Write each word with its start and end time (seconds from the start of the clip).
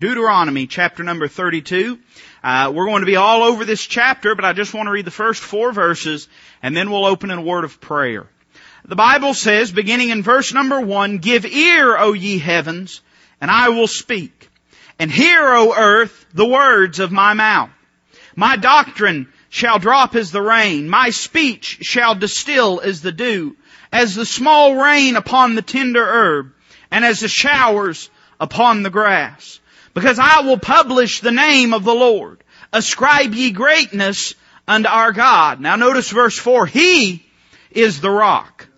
Deuteronomy 0.00 0.66
chapter 0.66 1.02
number 1.02 1.28
32. 1.28 1.98
Uh, 2.42 2.72
we're 2.74 2.86
going 2.86 3.02
to 3.02 3.06
be 3.06 3.16
all 3.16 3.42
over 3.42 3.66
this 3.66 3.84
chapter, 3.86 4.34
but 4.34 4.46
I 4.46 4.54
just 4.54 4.72
want 4.72 4.86
to 4.86 4.92
read 4.92 5.04
the 5.04 5.10
first 5.10 5.42
four 5.42 5.72
verses 5.72 6.26
and 6.62 6.74
then 6.74 6.90
we'll 6.90 7.04
open 7.04 7.30
in 7.30 7.38
a 7.38 7.42
word 7.42 7.64
of 7.64 7.82
prayer. 7.82 8.26
The 8.86 8.96
Bible 8.96 9.34
says, 9.34 9.70
beginning 9.70 10.08
in 10.08 10.22
verse 10.22 10.54
number 10.54 10.80
one, 10.80 11.18
Give 11.18 11.44
ear, 11.44 11.98
O 11.98 12.14
ye 12.14 12.38
heavens, 12.38 13.02
and 13.42 13.50
I 13.50 13.68
will 13.68 13.86
speak. 13.86 14.48
And 14.98 15.12
hear, 15.12 15.42
O 15.42 15.74
earth, 15.76 16.24
the 16.32 16.46
words 16.46 16.98
of 16.98 17.12
my 17.12 17.34
mouth. 17.34 17.68
My 18.34 18.56
doctrine 18.56 19.30
shall 19.50 19.78
drop 19.78 20.14
as 20.16 20.30
the 20.30 20.40
rain. 20.40 20.88
My 20.88 21.10
speech 21.10 21.80
shall 21.82 22.14
distill 22.14 22.80
as 22.80 23.02
the 23.02 23.12
dew, 23.12 23.54
as 23.92 24.14
the 24.14 24.24
small 24.24 24.76
rain 24.76 25.16
upon 25.16 25.56
the 25.56 25.62
tender 25.62 26.02
herb, 26.02 26.54
and 26.90 27.04
as 27.04 27.20
the 27.20 27.28
showers 27.28 28.08
upon 28.40 28.82
the 28.82 28.88
grass 28.88 29.60
because 29.94 30.18
I 30.18 30.40
will 30.40 30.58
publish 30.58 31.20
the 31.20 31.32
name 31.32 31.74
of 31.74 31.84
the 31.84 31.94
Lord. 31.94 32.42
Ascribe 32.72 33.34
ye 33.34 33.50
greatness 33.50 34.34
unto 34.66 34.88
our 34.88 35.12
God. 35.12 35.60
Now 35.60 35.76
notice 35.76 36.10
verse 36.10 36.38
4. 36.38 36.66
He 36.66 37.24
is 37.70 38.00
the 38.00 38.10
rock. 38.10 38.68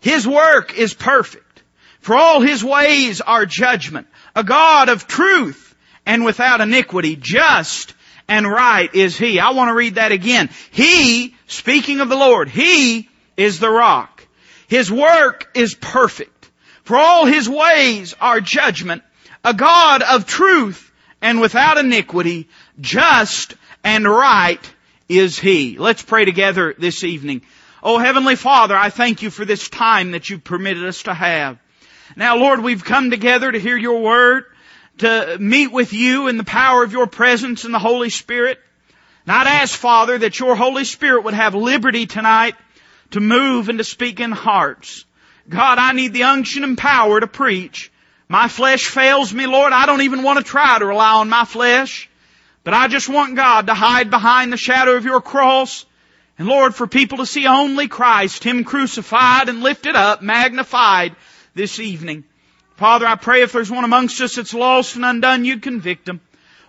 His 0.00 0.26
work 0.26 0.76
is 0.76 0.94
perfect. 0.94 1.62
For 2.00 2.16
all 2.16 2.40
his 2.40 2.64
ways 2.64 3.20
are 3.20 3.46
judgment. 3.46 4.08
A 4.34 4.44
God 4.44 4.88
of 4.88 5.06
truth 5.06 5.74
and 6.04 6.24
without 6.24 6.60
iniquity. 6.60 7.16
Just 7.16 7.94
and 8.28 8.50
right 8.50 8.92
is 8.94 9.16
he. 9.16 9.38
I 9.38 9.50
want 9.50 9.68
to 9.68 9.74
read 9.74 9.96
that 9.96 10.12
again. 10.12 10.50
He, 10.70 11.34
speaking 11.46 12.00
of 12.00 12.08
the 12.08 12.16
Lord, 12.16 12.48
he 12.48 13.08
is 13.36 13.58
the 13.58 13.70
rock. 13.70 14.26
His 14.68 14.90
work 14.90 15.50
is 15.54 15.74
perfect. 15.74 16.50
For 16.84 16.96
all 16.96 17.26
his 17.26 17.48
ways 17.48 18.14
are 18.20 18.40
judgment 18.40 19.02
a 19.44 19.54
God 19.54 20.02
of 20.02 20.26
truth 20.26 20.90
and 21.20 21.40
without 21.40 21.78
iniquity, 21.78 22.48
just 22.80 23.54
and 23.84 24.06
right 24.06 24.60
is 25.08 25.38
He. 25.38 25.78
Let's 25.78 26.02
pray 26.02 26.24
together 26.24 26.74
this 26.76 27.04
evening. 27.04 27.42
Oh 27.82 27.98
Heavenly 27.98 28.36
Father, 28.36 28.76
I 28.76 28.90
thank 28.90 29.22
you 29.22 29.30
for 29.30 29.44
this 29.44 29.68
time 29.68 30.12
that 30.12 30.30
you've 30.30 30.44
permitted 30.44 30.84
us 30.84 31.04
to 31.04 31.14
have. 31.14 31.58
Now 32.16 32.36
Lord, 32.36 32.60
we've 32.60 32.84
come 32.84 33.10
together 33.10 33.50
to 33.50 33.58
hear 33.58 33.76
your 33.76 34.00
word, 34.00 34.44
to 34.98 35.36
meet 35.40 35.72
with 35.72 35.92
you 35.92 36.28
in 36.28 36.36
the 36.36 36.44
power 36.44 36.84
of 36.84 36.92
your 36.92 37.06
presence 37.06 37.64
and 37.64 37.74
the 37.74 37.78
Holy 37.78 38.10
Spirit. 38.10 38.60
And 39.26 39.32
I'd 39.32 39.46
ask 39.46 39.78
Father 39.78 40.18
that 40.18 40.38
your 40.38 40.56
Holy 40.56 40.84
Spirit 40.84 41.24
would 41.24 41.34
have 41.34 41.54
liberty 41.54 42.06
tonight 42.06 42.54
to 43.12 43.20
move 43.20 43.68
and 43.68 43.78
to 43.78 43.84
speak 43.84 44.20
in 44.20 44.32
hearts. 44.32 45.04
God, 45.48 45.78
I 45.78 45.92
need 45.92 46.12
the 46.12 46.24
unction 46.24 46.64
and 46.64 46.78
power 46.78 47.20
to 47.20 47.26
preach. 47.26 47.91
My 48.28 48.48
flesh 48.48 48.86
fails 48.86 49.32
me, 49.32 49.46
Lord. 49.46 49.72
I 49.72 49.86
don't 49.86 50.02
even 50.02 50.22
want 50.22 50.38
to 50.38 50.44
try 50.44 50.78
to 50.78 50.86
rely 50.86 51.12
on 51.14 51.28
my 51.28 51.44
flesh. 51.44 52.08
But 52.64 52.74
I 52.74 52.88
just 52.88 53.08
want 53.08 53.36
God 53.36 53.66
to 53.66 53.74
hide 53.74 54.10
behind 54.10 54.52
the 54.52 54.56
shadow 54.56 54.94
of 54.94 55.04
your 55.04 55.20
cross. 55.20 55.84
And 56.38 56.48
Lord, 56.48 56.74
for 56.74 56.86
people 56.86 57.18
to 57.18 57.26
see 57.26 57.46
only 57.46 57.88
Christ, 57.88 58.44
Him 58.44 58.64
crucified 58.64 59.48
and 59.48 59.62
lifted 59.62 59.96
up, 59.96 60.22
magnified 60.22 61.16
this 61.54 61.78
evening. 61.78 62.24
Father, 62.76 63.06
I 63.06 63.16
pray 63.16 63.42
if 63.42 63.52
there's 63.52 63.70
one 63.70 63.84
amongst 63.84 64.20
us 64.20 64.36
that's 64.36 64.54
lost 64.54 64.96
and 64.96 65.04
undone, 65.04 65.44
you'd 65.44 65.62
convict 65.62 66.06
them. 66.06 66.20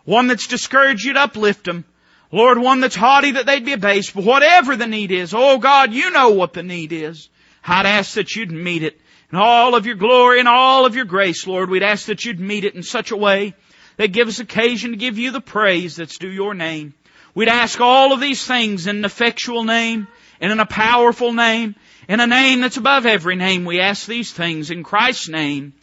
One 0.06 0.28
that's 0.28 0.48
discouraged, 0.48 1.06
you'd 1.06 1.18
uplift 1.18 1.66
them. 1.66 1.86
Lord, 2.32 2.58
one 2.58 2.82
that's 2.82 2.96
haughty, 2.96 3.32
that 3.32 3.46
they'd 3.46 3.64
be 3.64 3.74
abased. 3.74 4.16
But 4.16 4.24
whatever 4.24 4.76
the 4.76 4.88
need 4.88 5.12
is, 5.12 5.34
oh 5.34 5.60
God, 5.60 5.94
you 5.94 6.10
know 6.12 6.32
what 6.32 6.54
the 6.54 6.64
need 6.64 6.92
is. 6.92 7.30
I'd 7.66 7.86
ask 7.86 8.16
that 8.16 8.36
you'd 8.36 8.52
meet 8.52 8.84
it 8.84 9.00
and 9.34 9.42
all 9.42 9.74
of 9.74 9.88
your 9.88 9.96
glory 9.96 10.38
and 10.38 10.48
all 10.48 10.86
of 10.86 10.96
your 10.96 11.06
grace, 11.06 11.48
Lord. 11.48 11.68
We'd 11.68 11.82
ask 11.82 12.06
that 12.06 12.24
you'd 12.24 12.40
meet 12.40 12.66
it 12.66 12.76
in 12.76 12.84
such 12.84 13.10
a 13.10 13.18
way 13.18 13.56
that 13.98 14.12
give 14.12 14.28
us 14.28 14.38
occasion 14.38 14.92
to 14.92 14.98
give 14.98 15.18
you 15.18 15.32
the 15.32 15.42
praise 15.42 15.96
that's 15.96 16.20
due 16.20 16.30
your 16.30 16.54
name. 16.54 16.94
We'd 17.34 17.48
ask 17.48 17.82
all 17.82 18.14
of 18.14 18.20
these 18.20 18.46
things 18.46 18.86
in 18.86 18.98
an 18.98 19.06
effectual 19.06 19.64
name 19.64 20.08
and 20.40 20.52
in 20.52 20.60
a 20.60 20.68
powerful 20.68 21.34
name, 21.34 21.74
in 22.08 22.20
a 22.20 22.28
name 22.28 22.62
that's 22.62 22.78
above 22.78 23.08
every 23.08 23.36
name. 23.36 23.66
We 23.66 23.80
ask 23.80 24.06
these 24.06 24.32
things 24.32 24.70
in 24.70 24.84
Christ's 24.84 25.30
name. 25.30 25.74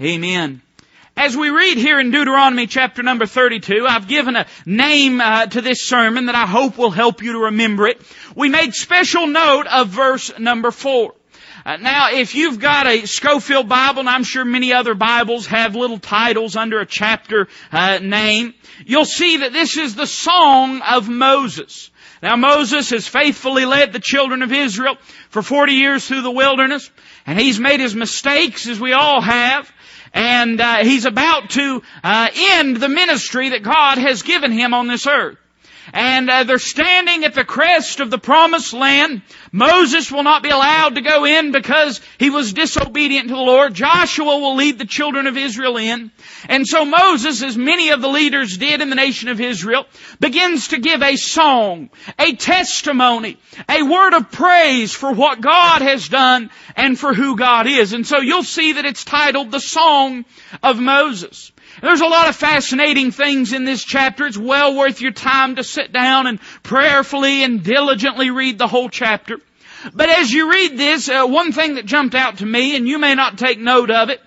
Amen. 0.00 0.60
As 1.16 1.36
we 1.36 1.50
read 1.50 1.78
here 1.78 2.00
in 2.00 2.10
Deuteronomy 2.10 2.66
chapter 2.66 3.04
number 3.04 3.26
32, 3.26 3.86
I've 3.88 4.08
given 4.08 4.34
a 4.34 4.46
name 4.66 5.20
uh, 5.20 5.46
to 5.46 5.60
this 5.60 5.86
sermon 5.86 6.26
that 6.26 6.34
I 6.34 6.46
hope 6.46 6.76
will 6.76 6.90
help 6.90 7.22
you 7.22 7.34
to 7.34 7.38
remember 7.44 7.86
it. 7.86 8.00
We 8.34 8.48
made 8.48 8.74
special 8.74 9.28
note 9.28 9.68
of 9.68 9.86
verse 9.86 10.36
number 10.36 10.72
4. 10.72 11.14
Uh, 11.68 11.76
now, 11.76 12.08
if 12.10 12.34
you've 12.34 12.58
got 12.58 12.86
a 12.86 13.04
Scofield 13.04 13.68
Bible, 13.68 14.00
and 14.00 14.08
I'm 14.08 14.24
sure 14.24 14.42
many 14.42 14.72
other 14.72 14.94
Bibles 14.94 15.48
have 15.48 15.76
little 15.76 15.98
titles 15.98 16.56
under 16.56 16.80
a 16.80 16.86
chapter 16.86 17.46
uh, 17.70 17.98
name, 17.98 18.54
you'll 18.86 19.04
see 19.04 19.36
that 19.36 19.52
this 19.52 19.76
is 19.76 19.94
the 19.94 20.06
Song 20.06 20.80
of 20.80 21.10
Moses. 21.10 21.90
Now 22.22 22.36
Moses 22.36 22.88
has 22.88 23.06
faithfully 23.06 23.66
led 23.66 23.92
the 23.92 24.00
children 24.00 24.40
of 24.40 24.50
Israel 24.50 24.96
for 25.28 25.42
40 25.42 25.74
years 25.74 26.06
through 26.08 26.22
the 26.22 26.30
wilderness, 26.30 26.90
and 27.26 27.38
he's 27.38 27.60
made 27.60 27.80
his 27.80 27.94
mistakes 27.94 28.66
as 28.66 28.80
we 28.80 28.94
all 28.94 29.20
have, 29.20 29.70
and 30.14 30.58
uh, 30.58 30.76
he's 30.76 31.04
about 31.04 31.50
to 31.50 31.82
uh, 32.02 32.30
end 32.34 32.78
the 32.78 32.88
ministry 32.88 33.50
that 33.50 33.62
God 33.62 33.98
has 33.98 34.22
given 34.22 34.52
him 34.52 34.72
on 34.72 34.86
this 34.86 35.06
earth 35.06 35.36
and 35.92 36.28
uh, 36.28 36.44
they're 36.44 36.58
standing 36.58 37.24
at 37.24 37.34
the 37.34 37.44
crest 37.44 38.00
of 38.00 38.10
the 38.10 38.18
promised 38.18 38.72
land. 38.72 39.22
Moses 39.52 40.12
will 40.12 40.22
not 40.22 40.42
be 40.42 40.50
allowed 40.50 40.96
to 40.96 41.00
go 41.00 41.24
in 41.24 41.52
because 41.52 42.00
he 42.18 42.30
was 42.30 42.52
disobedient 42.52 43.28
to 43.28 43.34
the 43.34 43.40
Lord. 43.40 43.74
Joshua 43.74 44.38
will 44.38 44.56
lead 44.56 44.78
the 44.78 44.84
children 44.84 45.26
of 45.26 45.36
Israel 45.36 45.76
in. 45.76 46.10
And 46.48 46.66
so 46.66 46.84
Moses, 46.84 47.42
as 47.42 47.56
many 47.56 47.90
of 47.90 48.00
the 48.00 48.08
leaders 48.08 48.58
did 48.58 48.80
in 48.80 48.90
the 48.90 48.96
nation 48.96 49.28
of 49.28 49.40
Israel, 49.40 49.86
begins 50.20 50.68
to 50.68 50.78
give 50.78 51.02
a 51.02 51.16
song, 51.16 51.90
a 52.18 52.34
testimony, 52.36 53.38
a 53.68 53.82
word 53.82 54.14
of 54.14 54.30
praise 54.30 54.92
for 54.92 55.12
what 55.12 55.40
God 55.40 55.82
has 55.82 56.08
done 56.08 56.50
and 56.76 56.98
for 56.98 57.14
who 57.14 57.36
God 57.36 57.66
is. 57.66 57.92
And 57.92 58.06
so 58.06 58.18
you'll 58.18 58.42
see 58.42 58.72
that 58.72 58.84
it's 58.84 59.04
titled 59.04 59.50
the 59.50 59.60
Song 59.60 60.24
of 60.62 60.78
Moses. 60.78 61.52
There's 61.80 62.00
a 62.00 62.06
lot 62.06 62.28
of 62.28 62.36
fascinating 62.36 63.12
things 63.12 63.52
in 63.52 63.64
this 63.64 63.84
chapter. 63.84 64.26
It's 64.26 64.36
well 64.36 64.74
worth 64.74 65.00
your 65.00 65.12
time 65.12 65.56
to 65.56 65.64
sit 65.64 65.92
down 65.92 66.26
and 66.26 66.40
prayerfully 66.62 67.44
and 67.44 67.62
diligently 67.62 68.30
read 68.30 68.58
the 68.58 68.66
whole 68.66 68.88
chapter. 68.88 69.38
But 69.94 70.08
as 70.08 70.32
you 70.32 70.50
read 70.50 70.76
this, 70.76 71.08
uh, 71.08 71.24
one 71.26 71.52
thing 71.52 71.76
that 71.76 71.86
jumped 71.86 72.16
out 72.16 72.38
to 72.38 72.46
me, 72.46 72.74
and 72.74 72.88
you 72.88 72.98
may 72.98 73.14
not 73.14 73.38
take 73.38 73.60
note 73.60 73.90
of 73.90 74.10
it, 74.10 74.20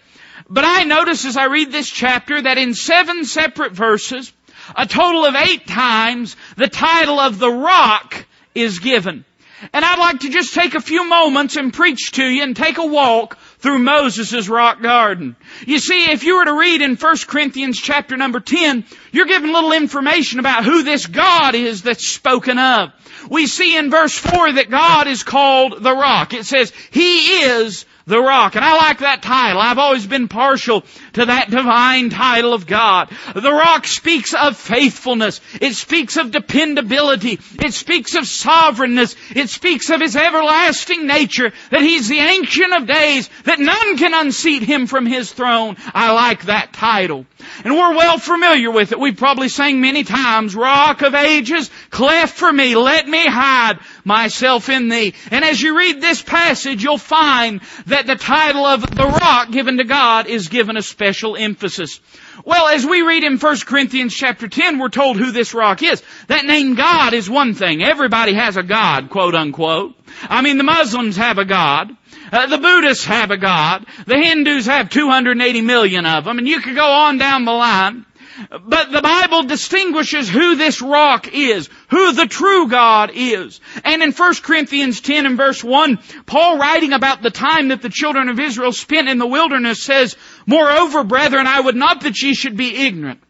but 0.50 0.64
I 0.66 0.84
notice 0.84 1.26
as 1.26 1.36
I 1.36 1.46
read 1.46 1.72
this 1.72 1.90
chapter 1.90 2.42
that 2.42 2.58
in 2.58 2.74
seven 2.74 3.26
separate 3.26 3.74
verses, 3.74 4.32
a 4.76 4.86
total 4.86 5.26
of 5.26 5.36
eight 5.36 5.68
times, 5.68 6.38
the 6.56 6.70
title 6.70 7.20
of 7.20 7.38
the 7.38 7.52
rock 7.52 8.26
is 8.56 8.80
given. 8.80 9.26
And 9.74 9.86
I'd 9.86 10.00
like 10.00 10.22
to 10.22 10.30
just 10.30 10.54
take 10.54 10.74
a 10.74 10.82
few 10.82 11.08
moments 11.08 11.56
and 11.56 11.74
preach 11.74 12.12
to 12.14 12.26
you 12.26 12.44
and 12.44 12.56
take 12.56 12.78
a 12.78 12.86
walk 12.86 13.38
through 13.62 13.80
Moses' 13.80 14.50
rock 14.50 14.82
garden. 14.82 15.36
You 15.66 15.80
see, 15.80 16.12
if 16.12 16.24
you 16.24 16.38
were 16.38 16.46
to 16.46 16.54
read 16.54 16.82
in 16.82 16.96
1 16.96 17.16
Corinthians 17.28 17.80
chapter 17.80 18.18
number 18.18 18.40
10, 18.40 18.86
you're 19.12 19.28
given 19.28 19.50
a 19.50 19.54
little 19.54 19.72
information 19.72 20.40
about 20.40 20.66
who 20.66 20.84
this 20.84 21.06
God 21.06 21.56
is 21.56 21.84
that's 21.84 22.08
spoken 22.08 22.58
of. 22.58 22.92
We 23.30 23.46
see 23.46 23.78
in 23.78 23.92
verse 23.92 24.18
4 24.18 24.54
that 24.54 24.72
God 24.72 25.08
is 25.08 25.24
called 25.24 25.82
the 25.82 25.94
rock. 25.94 26.34
It 26.34 26.46
says, 26.46 26.74
He 26.90 27.44
is 27.44 27.86
the 28.08 28.20
rock. 28.20 28.56
And 28.56 28.66
I 28.66 28.76
like 28.78 29.00
that 29.00 29.22
title. 29.22 29.62
I've 29.62 29.78
always 29.78 30.08
been 30.08 30.28
partial 30.28 30.84
to 31.14 31.26
that 31.26 31.50
divine 31.50 32.10
title 32.10 32.54
of 32.54 32.68
God. 32.68 33.10
The 33.34 33.52
rock 33.52 33.88
speaks 33.88 34.34
of 34.34 34.58
faithfulness. 34.58 35.42
It 35.60 35.74
speaks 35.76 36.18
of 36.18 36.32
dependability. 36.32 37.40
It 37.60 37.74
speaks 37.74 38.16
of 38.16 38.28
sovereignness. 38.28 39.16
It 39.36 39.50
speaks 39.50 39.90
of 39.90 40.02
His 40.02 40.16
everlasting 40.16 41.08
nature, 41.08 41.52
that 41.70 41.82
He's 41.82 42.08
the 42.08 42.20
ancient 42.20 42.74
of 42.74 42.88
days, 42.88 43.30
that 43.44 43.60
none 43.60 43.98
can 43.98 44.14
unseat 44.14 44.64
Him 44.64 44.88
from 44.88 45.06
His 45.06 45.32
throne. 45.32 45.78
I 45.94 46.12
like 46.12 46.46
that 46.46 46.74
title. 46.74 47.26
And 47.64 47.76
we're 47.76 47.96
well 47.96 48.18
familiar 48.18 48.72
with 48.72 48.92
it. 48.92 49.00
We've 49.00 49.18
probably 49.18 49.50
sang 49.50 49.82
many 49.82 50.04
times, 50.04 50.56
Rock 50.56 51.02
of 51.02 51.16
Ages, 51.16 51.70
cleft 51.90 52.38
for 52.38 52.52
me, 52.52 52.76
let 52.76 53.08
me 53.08 53.26
hide 53.28 53.80
myself 54.04 54.70
in 54.70 54.90
thee. 54.90 55.14
And 55.30 55.44
as 55.44 55.62
you 55.62 55.78
read 55.78 56.02
this 56.02 56.22
passage, 56.22 56.84
you'll 56.84 56.98
find 56.98 57.62
that 57.88 58.08
the 58.08 58.16
title 58.16 58.66
of 58.66 58.82
the 58.82 59.06
rock 59.06 59.52
given 59.52 59.78
to 59.78 59.84
God 59.84 60.28
is 60.28 60.48
given 60.48 60.78
a 60.78 60.82
special 61.02 61.36
emphasis. 61.36 62.00
Well, 62.46 62.68
as 62.68 62.86
we 62.86 63.02
read 63.02 63.24
in 63.24 63.40
1 63.40 63.58
Corinthians 63.66 64.14
chapter 64.14 64.48
10, 64.48 64.78
we're 64.78 64.90
told 64.90 65.18
who 65.18 65.32
this 65.32 65.56
rock 65.56 65.82
is. 65.82 66.04
That 66.28 66.46
name 66.46 66.76
God 66.76 67.16
is 67.16 67.28
one 67.28 67.56
thing. 67.56 67.82
Everybody 67.82 68.34
has 68.34 68.56
a 68.56 68.62
God, 68.62 69.10
quote 69.10 69.34
unquote. 69.34 69.96
I 70.22 70.44
mean, 70.44 70.60
the 70.60 70.64
Muslims 70.64 71.18
have 71.18 71.40
a 71.40 71.46
God. 71.46 71.90
Uh, 72.32 72.46
the 72.46 72.60
Buddhists 72.60 73.06
have 73.06 73.32
a 73.32 73.38
God. 73.38 73.88
The 74.06 74.16
Hindus 74.16 74.68
have 74.68 74.92
280 74.92 75.62
million 75.62 76.06
of 76.06 76.26
them, 76.26 76.38
and 76.38 76.48
you 76.48 76.62
could 76.62 76.76
go 76.76 76.86
on 76.86 77.18
down 77.18 77.46
the 77.46 77.52
line. 77.52 78.06
But 78.50 78.92
the 78.92 79.02
Bible 79.02 79.44
distinguishes 79.44 80.30
who 80.30 80.56
this 80.56 80.82
rock 80.82 81.28
is, 81.34 81.70
who 81.90 82.14
the 82.14 82.28
true 82.28 82.68
God 82.70 83.12
is. 83.14 83.60
And 83.84 84.02
in 84.02 84.12
1 84.12 84.36
Corinthians 84.36 85.02
10 85.02 85.26
and 85.26 85.38
verse 85.38 85.64
1, 85.64 86.00
Paul 86.26 86.58
writing 86.58 86.94
about 86.94 87.22
the 87.22 87.30
time 87.30 87.70
that 87.70 87.82
the 87.82 87.90
children 87.90 88.30
of 88.30 88.40
Israel 88.40 88.72
spent 88.72 89.10
in 89.10 89.18
the 89.18 89.28
wilderness 89.28 89.84
says, 89.84 90.16
Moreover, 90.46 91.04
brethren, 91.04 91.48
I 91.48 91.60
would 91.60 91.76
not 91.76 92.02
that 92.02 92.22
ye 92.22 92.34
should 92.34 92.58
be 92.58 92.76
ignorant. 92.76 93.22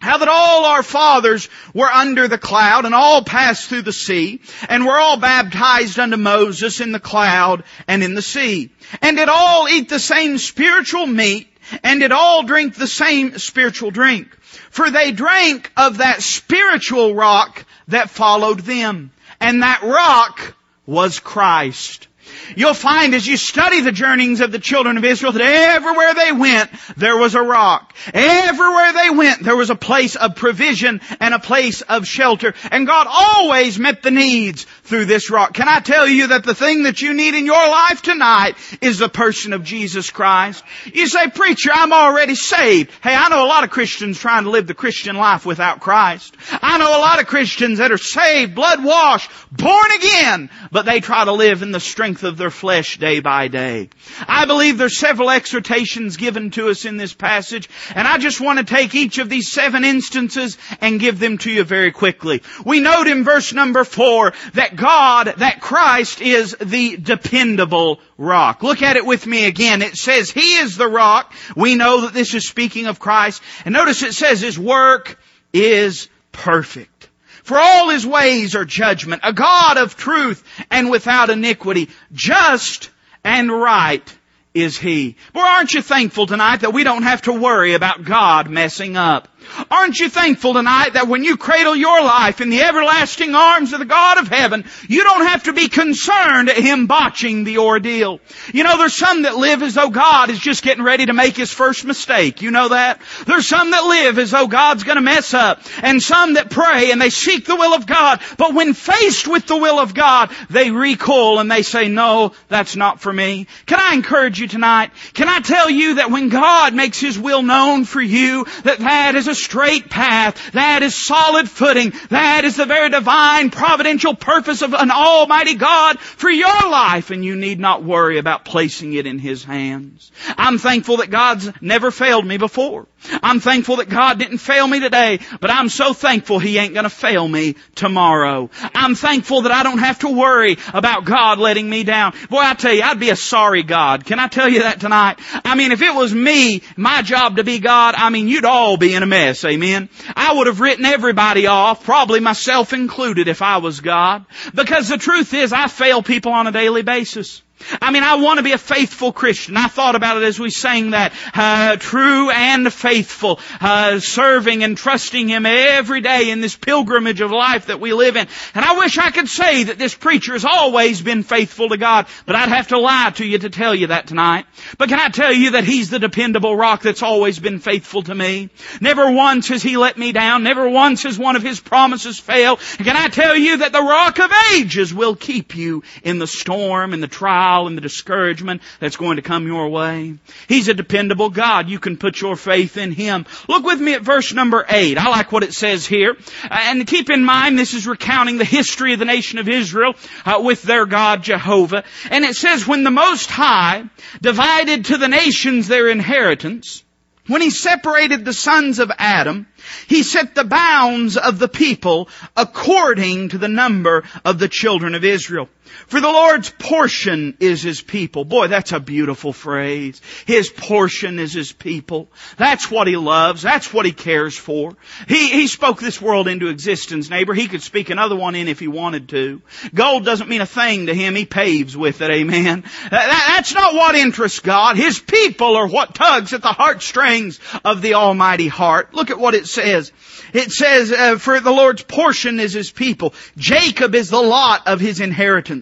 How 0.00 0.16
that 0.16 0.28
all 0.28 0.64
our 0.64 0.82
fathers 0.82 1.50
were 1.74 1.90
under 1.90 2.26
the 2.26 2.38
cloud 2.38 2.86
and 2.86 2.94
all 2.94 3.22
passed 3.22 3.68
through 3.68 3.82
the 3.82 3.92
sea 3.92 4.40
and 4.66 4.86
were 4.86 4.98
all 4.98 5.18
baptized 5.18 5.98
unto 5.98 6.16
Moses 6.16 6.80
in 6.80 6.92
the 6.92 7.00
cloud 7.00 7.64
and 7.86 8.02
in 8.02 8.14
the 8.14 8.22
sea. 8.22 8.70
And 9.02 9.18
did 9.18 9.28
all 9.28 9.68
eat 9.68 9.90
the 9.90 9.98
same 9.98 10.38
spiritual 10.38 11.06
meat 11.06 11.48
and 11.84 12.00
did 12.00 12.12
all 12.12 12.44
drink 12.44 12.74
the 12.74 12.86
same 12.86 13.38
spiritual 13.38 13.90
drink. 13.90 14.34
For 14.70 14.90
they 14.90 15.12
drank 15.12 15.70
of 15.76 15.98
that 15.98 16.22
spiritual 16.22 17.14
rock 17.14 17.66
that 17.88 18.08
followed 18.08 18.60
them. 18.60 19.12
And 19.38 19.62
that 19.62 19.82
rock 19.82 20.56
was 20.86 21.20
Christ. 21.20 22.08
You'll 22.56 22.74
find 22.74 23.14
as 23.14 23.26
you 23.26 23.36
study 23.36 23.80
the 23.80 23.92
journeyings 23.92 24.40
of 24.40 24.52
the 24.52 24.58
children 24.58 24.96
of 24.96 25.04
Israel 25.04 25.32
that 25.32 25.42
everywhere 25.42 26.14
they 26.14 26.32
went, 26.32 26.70
there 26.96 27.16
was 27.16 27.34
a 27.34 27.42
rock. 27.42 27.94
Everywhere 28.12 28.92
they 28.92 29.10
went, 29.10 29.42
there 29.42 29.56
was 29.56 29.70
a 29.70 29.76
place 29.76 30.16
of 30.16 30.36
provision 30.36 31.00
and 31.20 31.34
a 31.34 31.38
place 31.38 31.82
of 31.82 32.06
shelter. 32.06 32.54
And 32.70 32.86
God 32.86 33.06
always 33.08 33.78
met 33.78 34.02
the 34.02 34.10
needs 34.10 34.66
through 34.90 35.04
this 35.04 35.30
rock. 35.30 35.54
Can 35.54 35.68
I 35.68 35.78
tell 35.78 36.06
you 36.06 36.26
that 36.26 36.42
the 36.42 36.54
thing 36.54 36.82
that 36.82 37.00
you 37.00 37.14
need 37.14 37.34
in 37.34 37.46
your 37.46 37.54
life 37.54 38.02
tonight 38.02 38.56
is 38.80 38.98
the 38.98 39.08
person 39.08 39.52
of 39.52 39.62
Jesus 39.62 40.10
Christ? 40.10 40.64
You 40.92 41.06
say, 41.06 41.30
preacher, 41.30 41.70
I'm 41.72 41.92
already 41.92 42.34
saved. 42.34 42.90
Hey, 43.00 43.14
I 43.14 43.28
know 43.28 43.44
a 43.44 43.46
lot 43.46 43.62
of 43.62 43.70
Christians 43.70 44.18
trying 44.18 44.44
to 44.44 44.50
live 44.50 44.66
the 44.66 44.74
Christian 44.74 45.14
life 45.14 45.46
without 45.46 45.78
Christ. 45.78 46.36
I 46.60 46.78
know 46.78 46.98
a 46.98 46.98
lot 46.98 47.20
of 47.20 47.28
Christians 47.28 47.78
that 47.78 47.92
are 47.92 47.98
saved, 47.98 48.56
blood 48.56 48.84
washed, 48.84 49.30
born 49.52 49.92
again, 49.92 50.50
but 50.72 50.86
they 50.86 50.98
try 50.98 51.24
to 51.24 51.32
live 51.32 51.62
in 51.62 51.70
the 51.70 51.78
strength 51.78 52.24
of 52.24 52.36
their 52.36 52.50
flesh 52.50 52.98
day 52.98 53.20
by 53.20 53.46
day. 53.46 53.90
I 54.26 54.46
believe 54.46 54.76
there's 54.76 54.98
several 54.98 55.30
exhortations 55.30 56.16
given 56.16 56.50
to 56.52 56.68
us 56.68 56.84
in 56.84 56.96
this 56.96 57.14
passage, 57.14 57.68
and 57.94 58.08
I 58.08 58.18
just 58.18 58.40
want 58.40 58.58
to 58.58 58.64
take 58.64 58.96
each 58.96 59.18
of 59.18 59.28
these 59.28 59.52
seven 59.52 59.84
instances 59.84 60.58
and 60.80 60.98
give 60.98 61.20
them 61.20 61.38
to 61.38 61.50
you 61.50 61.62
very 61.62 61.92
quickly. 61.92 62.42
We 62.64 62.80
note 62.80 63.06
in 63.06 63.22
verse 63.22 63.52
number 63.52 63.84
four 63.84 64.32
that 64.54 64.79
God, 64.80 65.34
that 65.36 65.60
Christ 65.60 66.20
is 66.20 66.56
the 66.60 66.96
dependable 66.96 68.00
rock. 68.16 68.62
Look 68.62 68.82
at 68.82 68.96
it 68.96 69.04
with 69.04 69.26
me 69.26 69.46
again. 69.46 69.82
It 69.82 69.96
says 69.96 70.30
He 70.30 70.56
is 70.56 70.76
the 70.76 70.88
rock. 70.88 71.32
We 71.54 71.74
know 71.74 72.02
that 72.02 72.14
this 72.14 72.34
is 72.34 72.48
speaking 72.48 72.86
of 72.86 72.98
Christ. 72.98 73.42
And 73.64 73.72
notice 73.72 74.02
it 74.02 74.14
says 74.14 74.40
His 74.40 74.58
work 74.58 75.18
is 75.52 76.08
perfect. 76.32 77.08
For 77.42 77.58
all 77.58 77.88
his 77.88 78.06
ways 78.06 78.54
are 78.54 78.64
judgment, 78.64 79.22
a 79.24 79.32
God 79.32 79.76
of 79.76 79.96
truth 79.96 80.44
and 80.70 80.90
without 80.90 81.30
iniquity, 81.30 81.88
just 82.12 82.90
and 83.24 83.50
right 83.50 84.16
is 84.54 84.78
he. 84.78 85.16
Boy, 85.32 85.40
aren't 85.40 85.74
you 85.74 85.82
thankful 85.82 86.26
tonight 86.26 86.58
that 86.58 86.72
we 86.72 86.84
don't 86.84 87.02
have 87.02 87.22
to 87.22 87.32
worry 87.32 87.74
about 87.74 88.04
God 88.04 88.50
messing 88.50 88.96
up? 88.96 89.28
Aren't 89.70 89.98
you 89.98 90.08
thankful 90.08 90.54
tonight 90.54 90.94
that 90.94 91.08
when 91.08 91.24
you 91.24 91.36
cradle 91.36 91.76
your 91.76 92.02
life 92.02 92.40
in 92.40 92.50
the 92.50 92.62
everlasting 92.62 93.34
arms 93.34 93.72
of 93.72 93.78
the 93.78 93.84
God 93.84 94.18
of 94.18 94.28
heaven, 94.28 94.64
you 94.88 95.02
don't 95.04 95.26
have 95.26 95.44
to 95.44 95.52
be 95.52 95.68
concerned 95.68 96.48
at 96.48 96.56
Him 96.56 96.86
botching 96.86 97.44
the 97.44 97.58
ordeal? 97.58 98.20
You 98.52 98.64
know, 98.64 98.76
there's 98.76 98.96
some 98.96 99.22
that 99.22 99.36
live 99.36 99.62
as 99.62 99.74
though 99.74 99.90
God 99.90 100.30
is 100.30 100.38
just 100.38 100.62
getting 100.62 100.84
ready 100.84 101.06
to 101.06 101.12
make 101.12 101.36
His 101.36 101.52
first 101.52 101.84
mistake. 101.84 102.42
You 102.42 102.50
know 102.50 102.68
that? 102.68 103.00
There's 103.26 103.48
some 103.48 103.70
that 103.70 103.84
live 103.84 104.18
as 104.18 104.30
though 104.30 104.46
God's 104.46 104.84
gonna 104.84 105.00
mess 105.00 105.34
up. 105.34 105.62
And 105.82 106.02
some 106.02 106.34
that 106.34 106.50
pray 106.50 106.90
and 106.90 107.00
they 107.00 107.10
seek 107.10 107.46
the 107.46 107.56
will 107.56 107.74
of 107.74 107.86
God. 107.86 108.20
But 108.38 108.54
when 108.54 108.74
faced 108.74 109.28
with 109.28 109.46
the 109.46 109.56
will 109.56 109.78
of 109.78 109.94
God, 109.94 110.30
they 110.48 110.70
recoil 110.70 111.38
and 111.38 111.50
they 111.50 111.62
say, 111.62 111.88
no, 111.88 112.32
that's 112.48 112.76
not 112.76 113.00
for 113.00 113.12
me. 113.12 113.46
Can 113.66 113.80
I 113.80 113.94
encourage 113.94 114.40
you 114.40 114.48
tonight? 114.48 114.90
Can 115.14 115.28
I 115.28 115.40
tell 115.40 115.70
you 115.70 115.96
that 115.96 116.10
when 116.10 116.28
God 116.28 116.74
makes 116.74 117.00
His 117.00 117.18
will 117.18 117.42
known 117.42 117.84
for 117.84 118.00
you, 118.00 118.46
that 118.64 118.78
that 118.78 119.14
is 119.14 119.28
a 119.28 119.34
straight 119.42 119.90
path. 119.90 120.52
That 120.52 120.82
is 120.82 121.06
solid 121.06 121.50
footing. 121.50 121.92
That 122.10 122.44
is 122.44 122.56
the 122.56 122.66
very 122.66 122.90
divine 122.90 123.50
providential 123.50 124.14
purpose 124.14 124.62
of 124.62 124.74
an 124.74 124.90
almighty 124.90 125.54
God 125.54 125.98
for 125.98 126.30
your 126.30 126.70
life 126.70 127.10
and 127.10 127.24
you 127.24 127.36
need 127.36 127.58
not 127.58 127.82
worry 127.82 128.18
about 128.18 128.44
placing 128.44 128.92
it 128.92 129.06
in 129.06 129.18
His 129.18 129.44
hands. 129.44 130.12
I'm 130.36 130.58
thankful 130.58 130.98
that 130.98 131.10
God's 131.10 131.50
never 131.60 131.90
failed 131.90 132.26
me 132.26 132.36
before. 132.36 132.86
I'm 133.22 133.40
thankful 133.40 133.76
that 133.76 133.88
God 133.88 134.18
didn't 134.18 134.38
fail 134.38 134.66
me 134.66 134.80
today, 134.80 135.20
but 135.40 135.50
I'm 135.50 135.68
so 135.68 135.92
thankful 135.92 136.38
He 136.38 136.58
ain't 136.58 136.74
gonna 136.74 136.90
fail 136.90 137.26
me 137.26 137.56
tomorrow. 137.74 138.50
I'm 138.74 138.94
thankful 138.94 139.42
that 139.42 139.52
I 139.52 139.62
don't 139.62 139.78
have 139.78 140.00
to 140.00 140.08
worry 140.08 140.58
about 140.72 141.04
God 141.04 141.38
letting 141.38 141.68
me 141.68 141.84
down. 141.84 142.14
Boy, 142.28 142.40
I 142.40 142.54
tell 142.54 142.72
you, 142.72 142.82
I'd 142.82 143.00
be 143.00 143.10
a 143.10 143.16
sorry 143.16 143.62
God. 143.62 144.04
Can 144.04 144.18
I 144.18 144.28
tell 144.28 144.48
you 144.48 144.60
that 144.60 144.80
tonight? 144.80 145.18
I 145.44 145.54
mean, 145.54 145.72
if 145.72 145.82
it 145.82 145.94
was 145.94 146.14
me, 146.14 146.62
my 146.76 147.02
job 147.02 147.36
to 147.36 147.44
be 147.44 147.58
God, 147.58 147.94
I 147.96 148.10
mean, 148.10 148.28
you'd 148.28 148.44
all 148.44 148.76
be 148.76 148.94
in 148.94 149.02
a 149.02 149.06
mess, 149.06 149.44
amen? 149.44 149.88
I 150.14 150.34
would 150.34 150.46
have 150.46 150.60
written 150.60 150.84
everybody 150.84 151.46
off, 151.46 151.84
probably 151.84 152.20
myself 152.20 152.72
included 152.72 153.28
if 153.28 153.42
I 153.42 153.58
was 153.58 153.80
God. 153.80 154.26
Because 154.54 154.88
the 154.88 154.98
truth 154.98 155.34
is, 155.34 155.52
I 155.52 155.68
fail 155.68 156.02
people 156.02 156.32
on 156.32 156.46
a 156.46 156.52
daily 156.52 156.82
basis. 156.82 157.42
I 157.80 157.92
mean, 157.92 158.02
I 158.02 158.16
want 158.16 158.38
to 158.38 158.42
be 158.42 158.52
a 158.52 158.58
faithful 158.58 159.12
Christian. 159.12 159.56
I 159.56 159.68
thought 159.68 159.94
about 159.94 160.16
it 160.16 160.22
as 160.24 160.40
we 160.40 160.50
sang 160.50 160.90
that, 160.90 161.12
uh, 161.34 161.76
true 161.76 162.30
and 162.30 162.72
faithful, 162.72 163.38
uh, 163.60 164.00
serving 164.00 164.64
and 164.64 164.76
trusting 164.76 165.28
Him 165.28 165.46
every 165.46 166.00
day 166.00 166.30
in 166.30 166.40
this 166.40 166.56
pilgrimage 166.56 167.20
of 167.20 167.30
life 167.30 167.66
that 167.66 167.80
we 167.80 167.92
live 167.92 168.16
in. 168.16 168.26
And 168.54 168.64
I 168.64 168.78
wish 168.78 168.98
I 168.98 169.10
could 169.10 169.28
say 169.28 169.64
that 169.64 169.78
this 169.78 169.94
preacher 169.94 170.32
has 170.32 170.44
always 170.44 171.02
been 171.02 171.22
faithful 171.22 171.68
to 171.68 171.76
God, 171.76 172.06
but 172.26 172.34
I'd 172.34 172.48
have 172.48 172.68
to 172.68 172.78
lie 172.78 173.12
to 173.16 173.26
you 173.26 173.38
to 173.38 173.50
tell 173.50 173.74
you 173.74 173.88
that 173.88 174.06
tonight. 174.06 174.46
But 174.78 174.88
can 174.88 174.98
I 174.98 175.08
tell 175.08 175.32
you 175.32 175.52
that 175.52 175.64
He's 175.64 175.90
the 175.90 175.98
dependable 175.98 176.56
rock 176.56 176.82
that's 176.82 177.02
always 177.02 177.38
been 177.38 177.60
faithful 177.60 178.02
to 178.02 178.14
me? 178.14 178.50
Never 178.80 179.10
once 179.10 179.48
has 179.48 179.62
He 179.62 179.76
let 179.76 179.98
me 179.98 180.12
down. 180.12 180.42
Never 180.42 180.68
once 180.68 181.02
has 181.02 181.18
one 181.18 181.36
of 181.36 181.42
His 181.42 181.60
promises 181.60 182.18
failed. 182.18 182.60
And 182.78 182.86
can 182.86 182.96
I 182.96 183.08
tell 183.08 183.36
you 183.36 183.58
that 183.58 183.72
the 183.72 183.82
rock 183.82 184.18
of 184.18 184.32
ages 184.54 184.94
will 184.94 185.14
keep 185.14 185.56
you 185.56 185.82
in 186.02 186.18
the 186.18 186.26
storm 186.26 186.94
and 186.94 187.02
the 187.02 187.08
trial 187.08 187.49
trial 187.50 187.66
and 187.66 187.76
the 187.76 187.82
discouragement 187.82 188.62
that's 188.78 188.96
going 188.96 189.16
to 189.16 189.22
come 189.22 189.46
your 189.46 189.68
way. 189.68 190.14
He's 190.48 190.68
a 190.68 190.74
dependable 190.74 191.30
God. 191.30 191.68
You 191.68 191.78
can 191.78 191.96
put 191.96 192.20
your 192.20 192.36
faith 192.36 192.76
in 192.76 192.92
Him. 192.92 193.26
Look 193.48 193.64
with 193.64 193.80
me 193.80 193.94
at 193.94 194.02
verse 194.02 194.32
number 194.32 194.64
8. 194.68 194.98
I 194.98 195.08
like 195.08 195.32
what 195.32 195.42
it 195.42 195.52
says 195.52 195.86
here. 195.86 196.16
And 196.48 196.86
keep 196.86 197.10
in 197.10 197.24
mind, 197.24 197.58
this 197.58 197.74
is 197.74 197.86
recounting 197.86 198.38
the 198.38 198.44
history 198.44 198.92
of 198.92 198.98
the 198.98 199.04
nation 199.04 199.38
of 199.38 199.48
Israel 199.48 199.94
uh, 200.24 200.40
with 200.42 200.62
their 200.62 200.86
God 200.86 201.22
Jehovah. 201.22 201.84
And 202.10 202.24
it 202.24 202.36
says, 202.36 202.66
when 202.66 202.84
the 202.84 202.90
Most 202.90 203.30
High 203.30 203.84
divided 204.20 204.86
to 204.86 204.98
the 204.98 205.08
nations 205.08 205.66
their 205.66 205.88
inheritance, 205.88 206.84
when 207.26 207.42
he 207.42 207.50
separated 207.50 208.24
the 208.24 208.32
sons 208.32 208.78
of 208.80 208.90
Adam, 208.98 209.46
he 209.86 210.02
set 210.02 210.34
the 210.34 210.44
bounds 210.44 211.16
of 211.16 211.38
the 211.38 211.48
people 211.48 212.08
according 212.36 213.28
to 213.30 213.38
the 213.38 213.48
number 213.48 214.04
of 214.24 214.38
the 214.38 214.48
children 214.48 214.94
of 214.94 215.04
Israel. 215.04 215.48
For 215.86 216.00
the 216.00 216.08
Lord's 216.08 216.50
portion 216.50 217.36
is 217.40 217.62
His 217.62 217.80
people. 217.80 218.24
Boy, 218.24 218.48
that's 218.48 218.72
a 218.72 218.80
beautiful 218.80 219.32
phrase. 219.32 220.00
His 220.26 220.50
portion 220.50 221.18
is 221.18 221.32
His 221.32 221.52
people. 221.52 222.08
That's 222.36 222.70
what 222.70 222.86
He 222.86 222.96
loves. 222.96 223.42
That's 223.42 223.72
what 223.72 223.86
He 223.86 223.92
cares 223.92 224.36
for. 224.36 224.76
He, 225.08 225.30
he 225.30 225.46
spoke 225.46 225.80
this 225.80 226.00
world 226.00 226.28
into 226.28 226.48
existence, 226.48 227.10
neighbor. 227.10 227.34
He 227.34 227.48
could 227.48 227.62
speak 227.62 227.90
another 227.90 228.16
one 228.16 228.34
in 228.34 228.48
if 228.48 228.58
He 228.58 228.68
wanted 228.68 229.08
to. 229.10 229.42
Gold 229.74 230.04
doesn't 230.04 230.28
mean 230.28 230.40
a 230.40 230.46
thing 230.46 230.86
to 230.86 230.94
Him. 230.94 231.14
He 231.14 231.26
paves 231.26 231.76
with 231.76 232.00
it. 232.00 232.10
Amen. 232.10 232.64
That, 232.90 233.26
that's 233.36 233.54
not 233.54 233.74
what 233.74 233.94
interests 233.94 234.40
God. 234.40 234.76
His 234.76 234.98
people 234.98 235.56
are 235.56 235.66
what 235.66 235.94
tugs 235.94 236.32
at 236.32 236.42
the 236.42 236.48
heartstrings 236.48 237.40
of 237.64 237.82
the 237.82 237.94
Almighty 237.94 238.48
heart. 238.48 238.94
Look 238.94 239.10
at 239.10 239.18
what 239.18 239.34
it 239.34 239.46
says. 239.46 239.92
It 240.32 240.52
says, 240.52 240.92
uh, 240.92 241.18
for 241.18 241.40
the 241.40 241.50
Lord's 241.50 241.82
portion 241.82 242.38
is 242.40 242.52
His 242.52 242.70
people. 242.70 243.14
Jacob 243.36 243.94
is 243.94 244.10
the 244.10 244.20
lot 244.20 244.66
of 244.66 244.80
His 244.80 245.00
inheritance. 245.00 245.59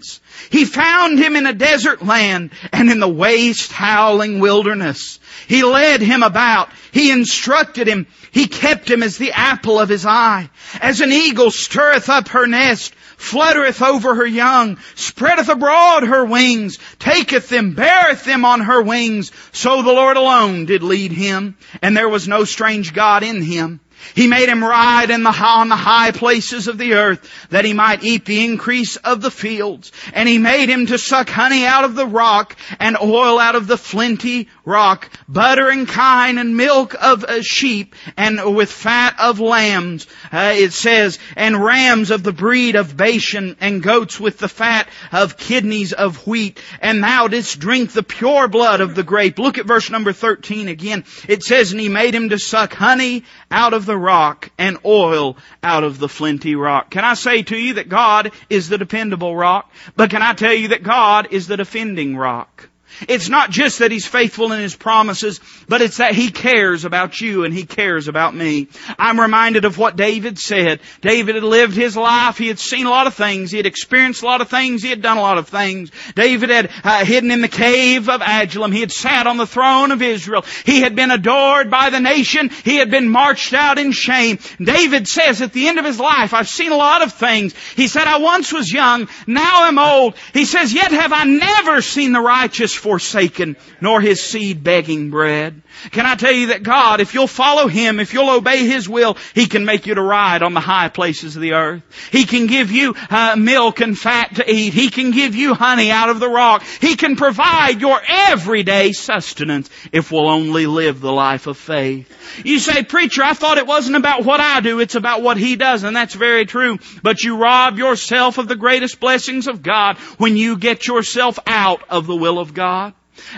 He 0.51 0.65
found 0.65 1.19
him 1.19 1.37
in 1.37 1.47
a 1.47 1.53
desert 1.53 2.05
land 2.05 2.51
and 2.73 2.91
in 2.91 3.01
the 3.01 3.09
waste 3.09 3.73
howling 3.73 4.41
wilderness. 4.41 5.19
He 5.47 5.63
led 5.63 6.01
him 6.01 6.23
about. 6.23 6.71
He 6.93 7.11
instructed 7.11 7.87
him. 7.87 8.07
He 8.31 8.47
kept 8.47 8.91
him 8.91 9.03
as 9.03 9.17
the 9.17 9.33
apple 9.33 9.79
of 9.79 9.89
his 9.89 10.05
eye. 10.05 10.51
As 10.81 11.01
an 11.01 11.13
eagle 11.13 11.51
stirreth 11.51 12.09
up 12.09 12.29
her 12.29 12.47
nest, 12.47 12.95
fluttereth 13.17 13.83
over 13.83 14.15
her 14.15 14.27
young, 14.27 14.79
spreadeth 14.95 15.49
abroad 15.49 16.05
her 16.05 16.25
wings, 16.25 16.79
taketh 16.99 17.49
them, 17.49 17.75
beareth 17.75 18.25
them 18.25 18.45
on 18.45 18.61
her 18.61 18.81
wings. 18.83 19.33
So 19.53 19.83
the 19.83 19.93
Lord 19.93 20.17
alone 20.17 20.67
did 20.67 20.83
lead 20.83 21.13
him, 21.13 21.57
and 21.83 21.97
there 21.97 22.09
was 22.09 22.29
no 22.29 22.45
strange 22.45 22.95
God 22.95 23.23
in 23.23 23.43
him. 23.43 23.81
He 24.15 24.27
made 24.27 24.49
him 24.49 24.65
ride 24.65 25.11
in 25.11 25.23
the, 25.23 25.31
on 25.31 25.69
the 25.69 25.77
high 25.77 26.11
places 26.11 26.69
of 26.69 26.79
the 26.79 26.95
earth 26.95 27.31
that 27.51 27.65
he 27.65 27.73
might 27.73 28.05
eat 28.05 28.25
the 28.25 28.45
increase 28.45 28.97
of 28.97 29.21
the 29.21 29.31
fields. 29.31 29.93
And 30.13 30.29
he 30.29 30.39
made 30.39 30.69
him 30.69 30.87
to 30.87 30.99
suck 30.99 31.29
honey 31.29 31.65
out 31.65 31.85
of 31.85 31.95
the 31.95 32.07
rock 32.07 32.57
and 32.79 32.97
oil 33.01 33.39
out 33.39 33.55
of 33.55 33.67
the 33.67 33.79
flinty 33.79 34.49
rock, 34.69 35.11
butter 35.27 35.71
and 35.71 35.89
kine 35.89 36.39
and 36.39 36.57
milk 36.57 36.95
of 37.01 37.25
uh, 37.25 37.41
sheep 37.43 37.97
and 38.17 38.55
with 38.55 38.71
fat 38.71 39.17
of 39.19 39.41
lambs. 39.41 40.07
Uh, 40.31 40.53
it 40.55 40.73
says, 40.73 41.19
and 41.37 41.63
rams 41.63 42.11
of 42.11 42.23
the 42.23 42.33
breed 42.33 42.77
of 42.77 42.97
Bashan 42.97 43.57
and 43.61 43.83
goats 43.83 44.21
with 44.21 44.39
the 44.39 44.49
fat 44.49 44.89
of 45.11 45.37
kidneys 45.37 45.93
of 45.93 46.27
wheat. 46.27 46.61
And 46.81 47.03
thou 47.03 47.29
didst 47.29 47.59
drink 47.59 47.93
the 47.93 48.03
pure 48.03 48.47
blood 48.47 48.81
of 48.81 48.95
the 48.95 49.03
grape. 49.03 49.39
Look 49.39 49.59
at 49.59 49.67
verse 49.67 49.91
number 49.91 50.13
13 50.13 50.69
again. 50.69 51.05
It 51.27 51.43
says, 51.43 51.73
and 51.73 51.81
he 51.81 51.89
made 51.89 52.15
him 52.15 52.29
to 52.29 52.39
suck 52.39 52.75
honey 52.75 53.25
out 53.51 53.73
of 53.73 53.87
the 53.87 53.97
rock 53.97 54.51
and 54.59 54.79
oil 54.85 55.37
out 55.63 55.85
of 55.85 55.99
the 55.99 56.09
flinty 56.09 56.55
rock. 56.55 56.91
Can 56.91 57.05
I 57.05 57.15
say 57.15 57.43
to 57.43 57.57
you 57.57 57.75
that 57.75 57.89
God 57.89 58.33
is 58.51 58.69
the 58.69 58.79
dependable 58.79 59.35
rock? 59.35 59.73
But 59.97 60.11
can 60.11 60.23
I 60.23 60.35
tell 60.35 60.53
you 60.53 60.69
that 60.69 60.83
God 60.83 61.29
is 61.31 61.47
the 61.47 61.57
defending 61.57 62.17
rock? 62.17 62.69
It's 63.07 63.29
not 63.29 63.51
just 63.51 63.79
that 63.79 63.91
He's 63.91 64.07
faithful 64.07 64.53
in 64.53 64.61
His 64.61 64.75
promises, 64.75 65.41
but 65.69 65.83
it's 65.83 65.99
that 65.99 66.15
He 66.15 66.31
cares 66.31 66.85
about 66.85 67.21
you 67.21 67.45
and 67.45 67.55
He 67.55 67.65
cares 67.65 68.09
about 68.09 68.35
me. 68.35 68.69
I'm 68.99 69.21
reminded 69.21 69.65
of 69.65 69.79
what 69.79 69.97
David 69.97 70.39
said. 70.39 70.81
David 71.01 71.35
had 71.35 71.45
lived 71.45 71.75
his 71.75 71.97
life. 71.97 72.39
He 72.39 72.49
had 72.49 72.59
seen 72.59 72.87
a 72.87 72.91
lot 72.91 73.07
of 73.07 73.15
things. 73.15 73.51
He 73.51 73.57
had 73.57 73.67
experienced 73.67 74.23
a 74.23 74.27
lot 74.27 74.41
of 74.41 74.49
things. 74.49 74.83
He 74.83 74.91
had 74.91 75.03
done 75.03 75.17
a 75.17 75.23
lot 75.23 75.39
of 75.39 75.49
things. 75.49 75.91
David 76.15 76.51
had 76.51 76.71
uh, 76.85 77.05
hidden 77.05 77.31
in 77.31 77.41
the 77.41 77.49
cave 77.49 78.09
of 78.09 78.23
Adullam. 78.23 78.73
He 78.73 78.81
had 78.81 78.93
sat 78.93 79.27
on 79.27 79.37
the 79.37 79.47
throne 79.47 79.91
of 79.91 80.03
Israel. 80.03 80.45
He 80.65 80.81
had 80.81 80.97
been 80.97 81.11
adored 81.11 81.71
by 81.71 81.91
the 81.91 82.01
nation. 82.01 82.51
He 82.51 82.77
had 82.77 82.91
been 82.91 83.09
marched 83.09 83.53
out 83.55 83.79
in 83.79 83.93
shame. 83.93 84.39
David 84.59 85.07
says 85.09 85.43
at 85.43 85.53
the 85.53 85.69
end 85.69 85.79
of 85.79 85.85
his 85.85 86.01
life, 86.01 86.35
I've 86.35 86.49
seen 86.49 86.73
a 86.73 86.77
lot 86.77 87.03
of 87.03 87.13
things. 87.13 87.55
He 87.77 87.89
said, 87.89 88.07
I 88.07 88.19
once 88.19 88.53
was 88.53 88.73
young, 88.73 89.09
now 89.27 89.65
I'm 89.65 89.79
old. 89.79 90.15
He 90.33 90.45
says, 90.45 90.73
yet 90.73 90.93
have 90.93 91.13
I 91.13 91.25
never 91.25 91.83
seen 91.83 92.13
the 92.13 92.21
righteous 92.21 92.75
forsaken, 92.89 93.55
nor 93.83 94.01
his 94.01 94.23
seed 94.23 94.65
begging 94.65 95.11
bread. 95.11 95.61
Can 95.91 96.07
I 96.07 96.15
tell 96.15 96.33
you 96.33 96.49
that 96.49 96.63
God, 96.63 97.01
if 97.01 97.15
you'll 97.15 97.27
follow 97.27 97.69
Him, 97.69 98.01
if 98.01 98.13
you'll 98.13 98.31
obey 98.31 98.67
His 98.67 98.89
will, 98.89 99.17
He 99.35 99.47
can 99.47 99.65
make 99.65 99.87
you 99.87 99.95
to 99.95 100.03
ride 100.03 100.43
on 100.43 100.55
the 100.55 100.61
high 100.61 100.89
places 100.89 101.37
of 101.37 101.43
the 101.43 101.53
earth. 101.53 101.83
He 102.11 102.25
can 102.25 102.47
give 102.47 102.73
you 102.73 102.95
uh, 103.11 103.37
milk 103.37 103.81
and 103.81 103.97
fat 103.97 104.37
to 104.37 104.51
eat. 104.51 104.73
He 104.73 104.91
can 104.91 105.11
give 105.11 105.35
you 105.35 105.55
honey 105.55 105.91
out 105.91 106.09
of 106.09 106.21
the 106.21 106.29
rock. 106.29 106.65
He 106.81 106.97
can 106.97 107.17
provide 107.17 107.81
your 107.81 108.01
everyday 108.09 108.93
sustenance 108.93 109.71
if 109.93 110.11
we'll 110.11 110.29
only 110.29 110.67
live 110.67 111.01
the 111.01 111.13
life 111.13 111.47
of 111.47 111.57
faith. 111.57 112.13
You 112.45 112.59
say, 112.59 112.83
preacher, 112.83 113.23
I 113.23 113.35
thought 113.35 113.59
it 113.59 113.67
wasn't 113.67 113.97
about 113.97 114.25
what 114.25 114.41
I 114.41 114.61
do, 114.61 114.81
it's 114.81 114.95
about 114.95 115.23
what 115.23 115.37
He 115.37 115.57
does, 115.57 115.85
and 115.85 115.95
that's 115.95 116.15
very 116.15 116.47
true. 116.47 116.79
But 117.03 117.23
you 117.23 117.37
rob 117.37 117.79
yourself 117.79 118.39
of 118.39 118.49
the 118.49 118.57
greatest 118.57 119.01
blessings 119.01 119.47
of 119.47 119.63
God 119.63 119.99
when 120.19 120.37
you 120.37 120.57
get 120.57 120.87
yourself 120.87 121.39
out 121.47 121.83
of 121.89 122.07
the 122.07 122.17
will 122.17 122.39
of 122.39 122.55
God. 122.55 122.78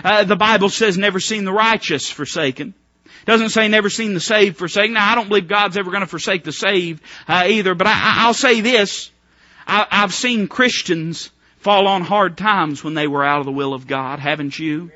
Uh, 0.03 0.23
the 0.23 0.35
Bible 0.35 0.69
says 0.69 0.97
never 0.97 1.19
seen 1.19 1.45
the 1.45 1.53
righteous 1.53 2.09
forsaken. 2.09 2.73
Doesn't 3.25 3.49
say 3.49 3.67
never 3.67 3.89
seen 3.89 4.13
the 4.13 4.19
saved 4.19 4.57
forsaken. 4.57 4.93
Now 4.93 5.11
I 5.11 5.15
don't 5.15 5.27
believe 5.27 5.47
God's 5.47 5.77
ever 5.77 5.91
going 5.91 6.01
to 6.01 6.07
forsake 6.07 6.43
the 6.43 6.51
saved 6.51 7.03
uh, 7.27 7.45
either, 7.47 7.75
but 7.75 7.87
I, 7.87 8.27
will 8.27 8.33
say 8.33 8.61
this. 8.61 9.11
I, 9.67 9.85
I've 9.89 10.13
seen 10.13 10.47
Christians 10.47 11.29
fall 11.59 11.87
on 11.87 12.01
hard 12.01 12.37
times 12.37 12.83
when 12.83 12.95
they 12.95 13.07
were 13.07 13.23
out 13.23 13.39
of 13.39 13.45
the 13.45 13.51
will 13.51 13.73
of 13.73 13.85
God, 13.85 14.19
haven't 14.19 14.57
you? 14.57 14.91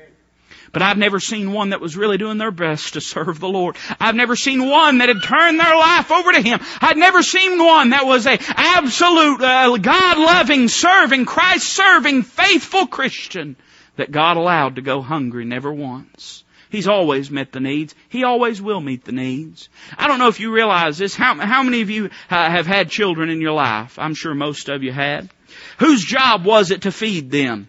But 0.72 0.82
I've 0.82 0.98
never 0.98 1.20
seen 1.20 1.52
one 1.52 1.70
that 1.70 1.80
was 1.80 1.96
really 1.96 2.18
doing 2.18 2.36
their 2.36 2.50
best 2.50 2.94
to 2.94 3.00
serve 3.00 3.38
the 3.40 3.48
Lord. 3.48 3.76
I've 3.98 4.16
never 4.16 4.36
seen 4.36 4.68
one 4.68 4.98
that 4.98 5.08
had 5.08 5.22
turned 5.22 5.58
their 5.58 5.76
life 5.76 6.10
over 6.10 6.32
to 6.32 6.42
Him. 6.42 6.60
I've 6.80 6.98
never 6.98 7.22
seen 7.22 7.58
one 7.58 7.90
that 7.90 8.04
was 8.04 8.26
a 8.26 8.38
absolute 8.56 9.40
uh, 9.40 9.76
God-loving, 9.78 10.68
serving, 10.68 11.24
Christ-serving, 11.24 12.24
faithful 12.24 12.88
Christian 12.88 13.56
that 13.96 14.10
God 14.10 14.36
allowed 14.36 14.76
to 14.76 14.82
go 14.82 15.02
hungry 15.02 15.44
never 15.44 15.72
once. 15.72 16.44
He's 16.70 16.88
always 16.88 17.30
met 17.30 17.52
the 17.52 17.60
needs. 17.60 17.94
He 18.08 18.24
always 18.24 18.60
will 18.60 18.80
meet 18.80 19.04
the 19.04 19.12
needs. 19.12 19.68
I 19.96 20.08
don't 20.08 20.18
know 20.18 20.28
if 20.28 20.40
you 20.40 20.52
realize 20.52 20.98
this. 20.98 21.14
How, 21.14 21.34
how 21.36 21.62
many 21.62 21.80
of 21.80 21.90
you 21.90 22.06
uh, 22.06 22.50
have 22.50 22.66
had 22.66 22.90
children 22.90 23.30
in 23.30 23.40
your 23.40 23.52
life? 23.52 23.98
I'm 23.98 24.14
sure 24.14 24.34
most 24.34 24.68
of 24.68 24.82
you 24.82 24.92
had. 24.92 25.30
Whose 25.78 26.04
job 26.04 26.44
was 26.44 26.70
it 26.70 26.82
to 26.82 26.92
feed 26.92 27.30
them? 27.30 27.68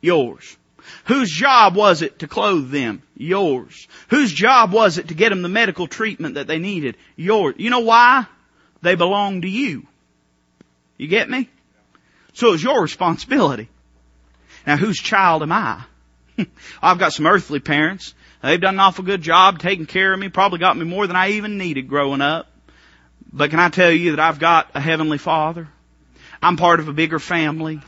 Yours. 0.00 0.56
Whose 1.06 1.30
job 1.30 1.74
was 1.74 2.02
it 2.02 2.20
to 2.20 2.28
clothe 2.28 2.70
them? 2.70 3.02
Yours. 3.16 3.88
Whose 4.08 4.32
job 4.32 4.72
was 4.72 4.98
it 4.98 5.08
to 5.08 5.14
get 5.14 5.30
them 5.30 5.42
the 5.42 5.48
medical 5.48 5.88
treatment 5.88 6.36
that 6.36 6.46
they 6.46 6.58
needed? 6.58 6.96
Yours. 7.16 7.56
You 7.58 7.70
know 7.70 7.80
why? 7.80 8.26
They 8.82 8.94
belong 8.94 9.42
to 9.42 9.48
you. 9.48 9.86
You 10.96 11.08
get 11.08 11.28
me? 11.28 11.50
So 12.34 12.52
it's 12.52 12.62
your 12.62 12.82
responsibility. 12.82 13.68
Now 14.66 14.76
whose 14.76 14.98
child 14.98 15.42
am 15.42 15.52
I? 15.52 15.84
I've 16.82 16.98
got 16.98 17.12
some 17.12 17.26
earthly 17.26 17.60
parents. 17.60 18.14
They've 18.42 18.60
done 18.60 18.74
an 18.74 18.80
awful 18.80 19.04
good 19.04 19.22
job 19.22 19.58
taking 19.58 19.86
care 19.86 20.12
of 20.12 20.18
me, 20.18 20.28
probably 20.28 20.58
got 20.58 20.76
me 20.76 20.84
more 20.84 21.06
than 21.06 21.16
I 21.16 21.30
even 21.30 21.58
needed 21.58 21.88
growing 21.88 22.20
up. 22.20 22.48
But 23.32 23.50
can 23.50 23.58
I 23.58 23.68
tell 23.70 23.90
you 23.90 24.12
that 24.12 24.20
I've 24.20 24.38
got 24.38 24.70
a 24.74 24.80
heavenly 24.80 25.18
father? 25.18 25.68
I'm 26.42 26.56
part 26.56 26.80
of 26.80 26.88
a 26.88 26.92
bigger 26.92 27.18
family. 27.18 27.80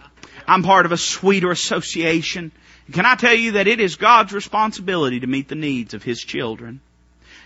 I'm 0.47 0.63
part 0.63 0.87
of 0.87 0.93
a 0.93 0.97
sweeter 0.97 1.51
association. 1.51 2.53
Can 2.93 3.05
I 3.05 3.17
tell 3.17 3.35
you 3.35 3.53
that 3.53 3.67
it 3.67 3.81
is 3.81 3.97
God's 3.97 4.33
responsibility 4.33 5.21
to 5.21 5.27
meet 5.27 5.49
the 5.49 5.55
needs 5.55 5.95
of 5.95 6.03
His 6.03 6.21
children? 6.21 6.81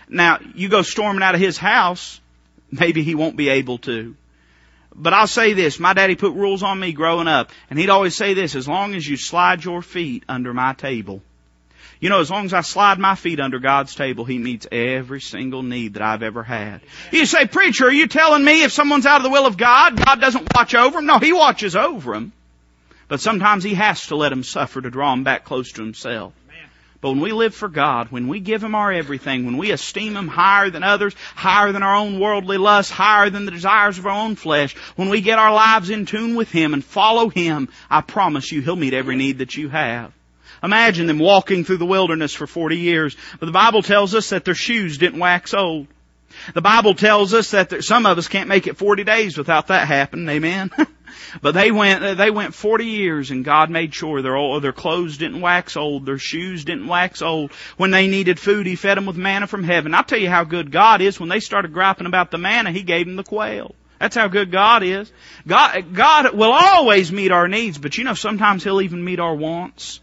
Now, 0.07 0.39
you 0.55 0.69
go 0.69 0.81
storming 0.81 1.23
out 1.23 1.35
of 1.35 1.41
His 1.41 1.57
house, 1.57 2.19
maybe 2.71 3.03
He 3.03 3.15
won't 3.15 3.35
be 3.35 3.49
able 3.49 3.77
to. 3.79 4.15
But 4.95 5.13
I'll 5.13 5.27
say 5.27 5.53
this, 5.53 5.79
my 5.79 5.93
daddy 5.93 6.15
put 6.15 6.33
rules 6.33 6.61
on 6.63 6.79
me 6.79 6.93
growing 6.93 7.27
up, 7.27 7.51
and 7.69 7.79
he'd 7.79 7.89
always 7.89 8.15
say 8.15 8.33
this, 8.33 8.55
as 8.55 8.67
long 8.67 8.93
as 8.93 9.07
you 9.07 9.17
slide 9.17 9.63
your 9.63 9.81
feet 9.81 10.23
under 10.29 10.53
my 10.53 10.73
table. 10.73 11.21
You 11.99 12.09
know, 12.09 12.19
as 12.19 12.29
long 12.29 12.43
as 12.45 12.53
I 12.53 12.61
slide 12.61 12.99
my 12.99 13.15
feet 13.15 13.39
under 13.39 13.59
God's 13.59 13.95
table, 13.95 14.25
He 14.25 14.37
meets 14.37 14.67
every 14.69 15.21
single 15.21 15.63
need 15.63 15.93
that 15.93 16.03
I've 16.03 16.21
ever 16.21 16.43
had. 16.43 16.81
You 17.11 17.25
say, 17.25 17.47
preacher, 17.47 17.87
are 17.87 17.91
you 17.91 18.07
telling 18.07 18.43
me 18.43 18.63
if 18.63 18.73
someone's 18.73 19.05
out 19.05 19.17
of 19.17 19.23
the 19.23 19.29
will 19.29 19.45
of 19.45 19.55
God, 19.55 20.03
God 20.03 20.19
doesn't 20.19 20.53
watch 20.53 20.75
over 20.75 20.97
them? 20.97 21.05
No, 21.05 21.19
He 21.19 21.31
watches 21.31 21.77
over 21.77 22.13
them. 22.13 22.33
But 23.07 23.21
sometimes 23.21 23.63
He 23.63 23.75
has 23.75 24.07
to 24.07 24.17
let 24.17 24.29
them 24.29 24.43
suffer 24.43 24.81
to 24.81 24.89
draw 24.89 25.11
them 25.11 25.23
back 25.23 25.45
close 25.45 25.71
to 25.71 25.81
Himself. 25.81 26.33
But 27.03 27.09
when 27.09 27.19
we 27.19 27.33
live 27.33 27.53
for 27.53 27.67
God, 27.67 28.13
when 28.13 28.29
we 28.29 28.39
give 28.39 28.63
Him 28.63 28.75
our 28.75 28.89
everything, 28.89 29.45
when 29.45 29.57
we 29.57 29.71
esteem 29.71 30.15
Him 30.15 30.29
higher 30.29 30.69
than 30.69 30.83
others, 30.83 31.13
higher 31.35 31.73
than 31.73 31.83
our 31.83 31.95
own 31.95 32.17
worldly 32.17 32.57
lusts, 32.57 32.93
higher 32.93 33.29
than 33.29 33.43
the 33.43 33.51
desires 33.51 33.99
of 33.99 34.07
our 34.07 34.17
own 34.17 34.37
flesh, 34.37 34.73
when 34.95 35.09
we 35.09 35.19
get 35.19 35.37
our 35.37 35.53
lives 35.53 35.89
in 35.89 36.05
tune 36.05 36.35
with 36.35 36.49
Him 36.49 36.73
and 36.73 36.81
follow 36.81 37.27
Him, 37.27 37.67
I 37.89 37.99
promise 37.99 38.53
you 38.53 38.61
He'll 38.61 38.77
meet 38.77 38.93
every 38.93 39.17
need 39.17 39.39
that 39.39 39.57
you 39.57 39.67
have. 39.67 40.13
Imagine 40.63 41.07
them 41.07 41.19
walking 41.19 41.65
through 41.65 41.75
the 41.75 41.85
wilderness 41.85 42.33
for 42.33 42.47
40 42.47 42.77
years, 42.77 43.17
but 43.37 43.47
the 43.47 43.51
Bible 43.51 43.81
tells 43.81 44.15
us 44.15 44.29
that 44.29 44.45
their 44.45 44.55
shoes 44.55 44.97
didn't 44.97 45.19
wax 45.19 45.53
old. 45.53 45.87
The 46.53 46.61
Bible 46.61 46.93
tells 46.93 47.33
us 47.33 47.51
that 47.51 47.69
there, 47.69 47.81
some 47.81 48.05
of 48.05 48.17
us 48.17 48.29
can't 48.29 48.47
make 48.47 48.65
it 48.65 48.77
40 48.77 49.03
days 49.03 49.37
without 49.37 49.67
that 49.67 49.89
happening. 49.89 50.29
Amen. 50.29 50.71
But 51.41 51.53
they 51.53 51.71
went, 51.71 52.17
they 52.17 52.31
went 52.31 52.53
40 52.53 52.85
years 52.85 53.31
and 53.31 53.45
God 53.45 53.69
made 53.69 53.93
sure 53.93 54.21
their, 54.21 54.59
their 54.59 54.73
clothes 54.73 55.17
didn't 55.17 55.41
wax 55.41 55.77
old, 55.77 56.05
their 56.05 56.17
shoes 56.17 56.65
didn't 56.65 56.87
wax 56.87 57.21
old. 57.21 57.51
When 57.77 57.91
they 57.91 58.07
needed 58.07 58.39
food, 58.39 58.65
He 58.65 58.75
fed 58.75 58.97
them 58.97 59.05
with 59.05 59.17
manna 59.17 59.47
from 59.47 59.63
heaven. 59.63 59.93
I'll 59.93 60.03
tell 60.03 60.19
you 60.19 60.29
how 60.29 60.43
good 60.43 60.71
God 60.71 61.01
is. 61.01 61.19
When 61.19 61.29
they 61.29 61.39
started 61.39 61.73
griping 61.73 62.07
about 62.07 62.31
the 62.31 62.37
manna, 62.37 62.71
He 62.71 62.83
gave 62.83 63.05
them 63.05 63.15
the 63.15 63.23
quail. 63.23 63.75
That's 63.99 64.15
how 64.15 64.27
good 64.27 64.51
God 64.51 64.83
is. 64.83 65.11
God, 65.47 65.93
God 65.93 66.33
will 66.33 66.51
always 66.51 67.11
meet 67.11 67.31
our 67.31 67.47
needs, 67.47 67.77
but 67.77 67.97
you 67.97 68.03
know, 68.03 68.15
sometimes 68.15 68.63
He'll 68.63 68.81
even 68.81 69.03
meet 69.03 69.19
our 69.19 69.35
wants. 69.35 70.01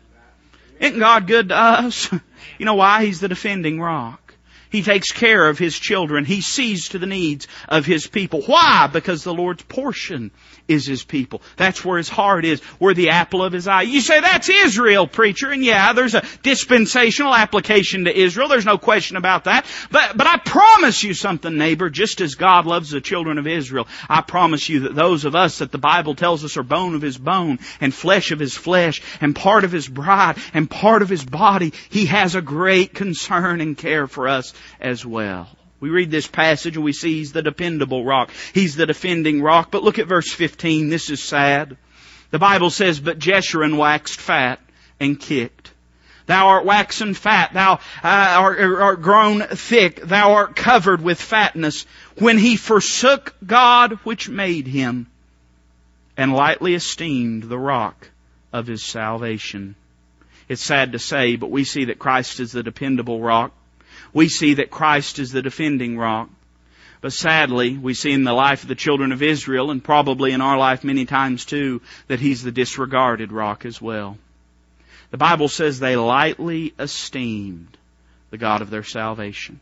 Isn't 0.79 0.99
God 0.99 1.27
good 1.27 1.51
to 1.51 1.57
us? 1.57 2.11
You 2.59 2.67
know 2.67 2.75
why? 2.75 3.07
He's 3.07 3.21
the 3.21 3.29
defending 3.29 3.81
rock. 3.81 4.30
He 4.71 4.83
takes 4.83 5.13
care 5.13 5.49
of 5.49 5.59
His 5.59 5.79
children. 5.79 6.25
He 6.25 6.41
sees 6.41 6.91
to 6.91 6.99
the 6.99 7.07
needs 7.07 7.49
of 7.69 7.87
His 7.87 8.07
people. 8.07 8.43
Why? 8.43 8.89
Because 8.93 9.25
the 9.25 9.35
Lord's 9.35 9.63
portion 9.63 10.31
is 10.71 10.87
his 10.87 11.03
people. 11.03 11.43
That's 11.57 11.85
where 11.85 11.99
his 11.99 12.09
heart 12.09 12.45
is, 12.45 12.61
where 12.79 12.95
the 12.95 13.11
apple 13.11 13.43
of 13.43 13.53
his 13.53 13.67
eye. 13.67 13.83
You 13.83 14.01
say 14.01 14.21
that's 14.21 14.49
Israel, 14.49 15.09
preacher, 15.09 15.51
and 15.51 15.65
yeah, 15.65 15.93
there's 15.93 16.15
a 16.15 16.25
dispensational 16.43 17.35
application 17.35 18.05
to 18.05 18.17
Israel. 18.17 18.49
There's 18.49 18.65
no 18.65 18.79
question 18.79 19.17
about 19.17 19.45
that. 19.45 19.67
But, 19.91 20.17
but 20.17 20.29
I 20.29 20.39
promise 20.39 21.03
you 21.03 21.13
something, 21.13 21.59
neighbor, 21.59 21.91
just 21.91 22.21
as 22.21 22.37
God 22.37 22.67
loves 22.67 22.91
the 22.91 23.01
children 23.01 23.39
of 23.39 23.49
Israel, 23.49 23.89
I 24.09 24.21
promise 24.21 24.69
you 24.69 24.81
that 24.81 24.95
those 24.95 25.25
of 25.25 25.35
us 25.35 25.59
that 25.59 25.73
the 25.73 25.79
Bible 25.79 26.15
tells 26.15 26.45
us 26.45 26.57
are 26.57 26.63
bone 26.63 26.95
of 26.95 27.03
his 27.03 27.19
bone 27.19 27.59
and 27.81 27.93
flesh 27.93 28.31
of 28.31 28.39
his 28.39 28.57
flesh 28.57 29.03
and 29.21 29.35
part 29.35 29.65
of 29.65 29.73
his 29.73 29.89
bride 29.89 30.37
and 30.55 30.71
part 30.71 31.03
of 31.03 31.09
his 31.09 31.25
body, 31.25 31.73
he 31.89 32.07
has 32.07 32.37
a 32.37 32.43
great 32.43 32.95
concern 32.95 33.61
and 33.61 33.77
care 33.77 34.07
for 34.07 34.29
us 34.29 34.55
as 34.81 35.05
well. 35.05 35.49
We 35.81 35.89
read 35.89 36.11
this 36.11 36.27
passage 36.27 36.77
and 36.77 36.85
we 36.85 36.93
see 36.93 37.19
he's 37.19 37.33
the 37.33 37.43
dependable 37.43 38.05
rock. 38.05 38.31
He's 38.53 38.77
the 38.77 38.87
defending 38.87 39.41
rock. 39.41 39.71
But 39.71 39.83
look 39.83 39.99
at 39.99 40.07
verse 40.07 40.31
15. 40.31 40.91
This 40.91 41.09
is 41.09 41.23
sad. 41.23 41.77
The 42.31 42.39
Bible 42.39 42.71
says, 42.71 43.01
But 43.01 43.19
Jeshurun 43.19 43.77
waxed 43.77 44.21
fat 44.21 44.61
and 45.01 45.19
kicked. 45.19 45.73
Thou 46.27 46.47
art 46.47 46.65
waxen 46.65 47.15
fat, 47.15 47.55
thou 47.55 47.73
uh, 47.73 47.79
art, 48.05 48.61
art 48.61 49.03
grown 49.03 49.41
thick, 49.41 50.01
thou 50.01 50.35
art 50.35 50.55
covered 50.55 51.03
with 51.03 51.21
fatness, 51.21 51.87
when 52.19 52.39
he 52.39 52.55
forsook 52.55 53.35
God 53.45 53.95
which 54.05 54.29
made 54.29 54.69
him, 54.69 55.09
and 56.17 56.33
lightly 56.33 56.75
esteemed 56.75 57.43
the 57.43 57.59
rock 57.59 58.11
of 58.53 58.69
his 58.69 58.85
salvation. 58.85 59.75
It's 60.49 60.63
sad 60.63 60.93
to 60.93 61.01
say, 61.01 61.35
but 61.35 61.51
we 61.51 61.65
see 61.65 61.87
that 61.87 61.99
Christ 61.99 62.39
is 62.39 62.53
the 62.53 62.63
dependable 62.63 63.21
rock. 63.21 63.53
We 64.13 64.29
see 64.29 64.55
that 64.55 64.71
Christ 64.71 65.19
is 65.19 65.33
the 65.33 65.43
defending 65.43 65.97
rock. 65.97 66.29
But 67.01 67.13
sadly, 67.13 67.79
we 67.79 67.95
see 67.95 68.13
in 68.13 68.25
the 68.25 68.33
life 68.33 68.63
of 68.63 68.69
the 68.69 68.75
children 68.75 69.13
of 69.13 69.23
Israel, 69.23 69.71
and 69.71 69.83
probably 69.83 70.33
in 70.33 70.41
our 70.41 70.59
life 70.59 70.85
many 70.85 71.07
times 71.07 71.45
too, 71.45 71.81
that 72.09 72.21
He's 72.21 72.43
the 72.43 72.53
disregarded 72.53 73.33
rock 73.33 73.65
as 73.65 73.81
well. 73.81 74.19
The 75.11 75.17
Bible 75.17 75.49
says 75.49 75.79
they 75.79 75.97
lightly 75.97 76.75
esteemed 76.79 77.77
the 78.31 78.39
God 78.39 78.63
of 78.63 78.71
their 78.71 78.85
salvation. 78.85 79.61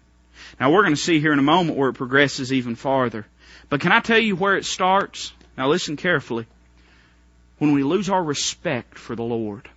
Now 0.59 0.73
we're 0.73 0.83
going 0.83 0.95
to 0.95 1.01
see 1.01 1.21
here 1.21 1.33
in 1.33 1.39
a 1.39 1.43
moment 1.43 1.79
where 1.79 1.91
it 1.91 1.95
progresses 1.95 2.53
even 2.53 2.75
farther. 2.75 3.27
But 3.69 3.81
can 3.81 3.93
I 3.93 4.01
tell 4.01 4.19
you 4.19 4.37
where 4.37 4.57
it 4.57 4.65
starts? 4.65 5.33
Now 5.57 5.69
listen 5.69 5.97
carefully. 5.97 6.47
When 7.59 7.73
we 7.73 7.83
lose 7.83 8.09
our 8.09 8.23
respect 8.23 8.99
for 8.99 9.17
the 9.17 9.23
Lord. 9.23 9.69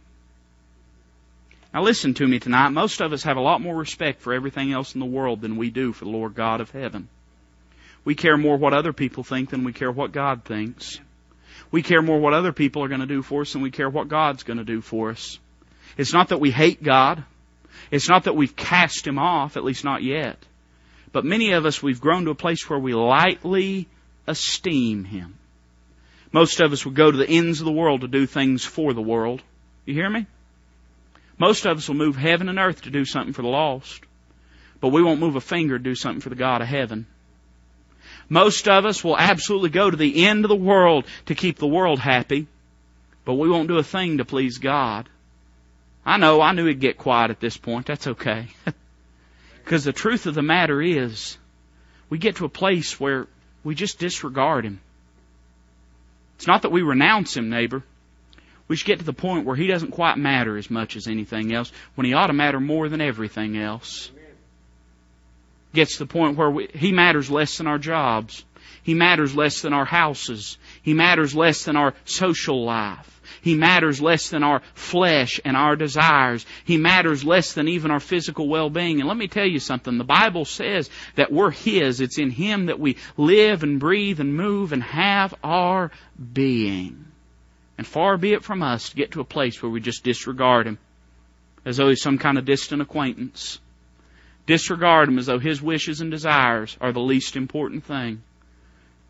Now 1.73 1.83
listen 1.83 2.13
to 2.15 2.27
me 2.27 2.39
tonight. 2.39 2.69
Most 2.69 3.01
of 3.01 3.13
us 3.13 3.23
have 3.23 3.37
a 3.37 3.41
lot 3.41 3.61
more 3.61 3.75
respect 3.75 4.21
for 4.21 4.33
everything 4.33 4.73
else 4.73 4.93
in 4.93 4.99
the 4.99 5.05
world 5.05 5.41
than 5.41 5.55
we 5.55 5.69
do 5.69 5.93
for 5.93 6.05
the 6.05 6.11
Lord 6.11 6.35
God 6.35 6.59
of 6.59 6.71
heaven. 6.71 7.07
We 8.03 8.15
care 8.15 8.37
more 8.37 8.57
what 8.57 8.73
other 8.73 8.93
people 8.93 9.23
think 9.23 9.49
than 9.49 9.63
we 9.63 9.73
care 9.73 9.91
what 9.91 10.11
God 10.11 10.43
thinks. 10.43 10.99
We 11.69 11.81
care 11.81 12.01
more 12.01 12.19
what 12.19 12.33
other 12.33 12.51
people 12.51 12.83
are 12.83 12.89
going 12.89 13.01
to 13.01 13.07
do 13.07 13.21
for 13.21 13.41
us 13.41 13.53
than 13.53 13.61
we 13.61 13.71
care 13.71 13.89
what 13.89 14.09
God's 14.09 14.43
going 14.43 14.57
to 14.57 14.65
do 14.65 14.81
for 14.81 15.11
us. 15.11 15.39
It's 15.97 16.13
not 16.13 16.29
that 16.29 16.39
we 16.39 16.51
hate 16.51 16.83
God. 16.83 17.23
It's 17.89 18.09
not 18.09 18.25
that 18.25 18.35
we've 18.35 18.55
cast 18.55 19.07
Him 19.07 19.17
off, 19.17 19.55
at 19.55 19.63
least 19.63 19.85
not 19.85 20.03
yet. 20.03 20.37
But 21.13 21.25
many 21.25 21.51
of 21.51 21.65
us, 21.65 21.81
we've 21.81 22.01
grown 22.01 22.25
to 22.25 22.31
a 22.31 22.35
place 22.35 22.69
where 22.69 22.79
we 22.79 22.93
lightly 22.93 23.87
esteem 24.27 25.05
Him. 25.05 25.37
Most 26.33 26.59
of 26.59 26.71
us 26.73 26.85
would 26.85 26.95
go 26.95 27.11
to 27.11 27.17
the 27.17 27.29
ends 27.29 27.59
of 27.59 27.65
the 27.65 27.71
world 27.71 28.01
to 28.01 28.07
do 28.07 28.25
things 28.25 28.65
for 28.65 28.93
the 28.93 29.01
world. 29.01 29.41
You 29.85 29.93
hear 29.93 30.09
me? 30.09 30.25
Most 31.41 31.65
of 31.65 31.75
us 31.75 31.87
will 31.87 31.95
move 31.95 32.17
heaven 32.17 32.49
and 32.49 32.59
earth 32.59 32.83
to 32.83 32.91
do 32.91 33.03
something 33.03 33.33
for 33.33 33.41
the 33.41 33.47
lost. 33.47 34.03
But 34.79 34.89
we 34.89 35.01
won't 35.01 35.19
move 35.19 35.35
a 35.35 35.41
finger 35.41 35.75
to 35.75 35.83
do 35.83 35.95
something 35.95 36.21
for 36.21 36.29
the 36.29 36.35
God 36.35 36.61
of 36.61 36.67
heaven. 36.67 37.07
Most 38.29 38.67
of 38.67 38.85
us 38.85 39.03
will 39.03 39.17
absolutely 39.17 39.71
go 39.71 39.89
to 39.89 39.97
the 39.97 40.27
end 40.27 40.45
of 40.45 40.49
the 40.49 40.55
world 40.55 41.07
to 41.25 41.33
keep 41.33 41.57
the 41.57 41.65
world 41.65 41.97
happy, 41.97 42.45
but 43.25 43.33
we 43.33 43.49
won't 43.49 43.69
do 43.69 43.79
a 43.79 43.83
thing 43.83 44.19
to 44.19 44.23
please 44.23 44.59
God. 44.59 45.09
I 46.05 46.17
know, 46.17 46.41
I 46.41 46.51
knew 46.51 46.67
it'd 46.67 46.79
get 46.79 46.99
quiet 46.99 47.31
at 47.31 47.39
this 47.39 47.57
point. 47.57 47.87
That's 47.87 48.05
okay. 48.05 48.45
Because 49.63 49.83
the 49.83 49.93
truth 49.93 50.25
of 50.25 50.35
the 50.35 50.41
matter 50.41 50.81
is, 50.81 51.37
we 52.09 52.17
get 52.17 52.35
to 52.37 52.45
a 52.45 52.49
place 52.49 52.99
where 52.99 53.27
we 53.63 53.73
just 53.73 53.99
disregard 53.99 54.65
Him. 54.65 54.81
It's 56.35 56.47
not 56.47 56.63
that 56.63 56.71
we 56.71 56.81
renounce 56.81 57.37
Him, 57.37 57.49
neighbor. 57.49 57.83
We 58.71 58.77
should 58.77 58.87
get 58.87 58.99
to 58.99 59.05
the 59.05 59.11
point 59.11 59.45
where 59.45 59.57
He 59.57 59.67
doesn't 59.67 59.91
quite 59.91 60.17
matter 60.17 60.55
as 60.55 60.71
much 60.71 60.95
as 60.95 61.05
anything 61.05 61.53
else, 61.53 61.73
when 61.95 62.05
He 62.05 62.13
ought 62.13 62.27
to 62.27 62.33
matter 62.33 62.61
more 62.61 62.87
than 62.87 63.01
everything 63.01 63.57
else. 63.57 64.09
Gets 65.73 65.97
to 65.97 66.05
the 66.05 66.05
point 66.05 66.37
where 66.37 66.49
we, 66.49 66.69
He 66.73 66.93
matters 66.93 67.29
less 67.29 67.57
than 67.57 67.67
our 67.67 67.77
jobs. 67.77 68.45
He 68.81 68.93
matters 68.93 69.35
less 69.35 69.61
than 69.61 69.73
our 69.73 69.83
houses. 69.83 70.57
He 70.83 70.93
matters 70.93 71.35
less 71.35 71.65
than 71.65 71.75
our 71.75 71.93
social 72.05 72.63
life. 72.63 73.19
He 73.41 73.55
matters 73.55 74.01
less 74.01 74.29
than 74.29 74.41
our 74.41 74.61
flesh 74.73 75.41
and 75.43 75.57
our 75.57 75.75
desires. 75.75 76.45
He 76.63 76.77
matters 76.77 77.25
less 77.25 77.51
than 77.51 77.67
even 77.67 77.91
our 77.91 77.99
physical 77.99 78.47
well-being. 78.47 79.01
And 79.01 79.07
let 79.09 79.17
me 79.17 79.27
tell 79.27 79.45
you 79.45 79.59
something. 79.59 79.97
The 79.97 80.05
Bible 80.05 80.45
says 80.45 80.89
that 81.15 81.29
we're 81.29 81.51
His. 81.51 81.99
It's 81.99 82.17
in 82.17 82.29
Him 82.29 82.67
that 82.67 82.79
we 82.79 82.95
live 83.17 83.63
and 83.63 83.81
breathe 83.81 84.21
and 84.21 84.33
move 84.33 84.71
and 84.71 84.81
have 84.81 85.35
our 85.43 85.91
being. 86.31 87.10
And 87.81 87.87
far 87.87 88.15
be 88.15 88.33
it 88.33 88.43
from 88.43 88.61
us 88.61 88.89
to 88.89 88.95
get 88.95 89.13
to 89.13 89.21
a 89.21 89.23
place 89.23 89.59
where 89.59 89.71
we 89.71 89.81
just 89.81 90.03
disregard 90.03 90.67
Him 90.67 90.77
as 91.65 91.77
though 91.77 91.89
He's 91.89 91.99
some 91.99 92.19
kind 92.19 92.37
of 92.37 92.45
distant 92.45 92.79
acquaintance. 92.79 93.59
Disregard 94.45 95.09
Him 95.09 95.17
as 95.17 95.25
though 95.25 95.39
His 95.39 95.63
wishes 95.63 95.99
and 95.99 96.11
desires 96.11 96.77
are 96.79 96.91
the 96.91 96.99
least 96.99 97.35
important 97.35 97.83
thing. 97.83 98.21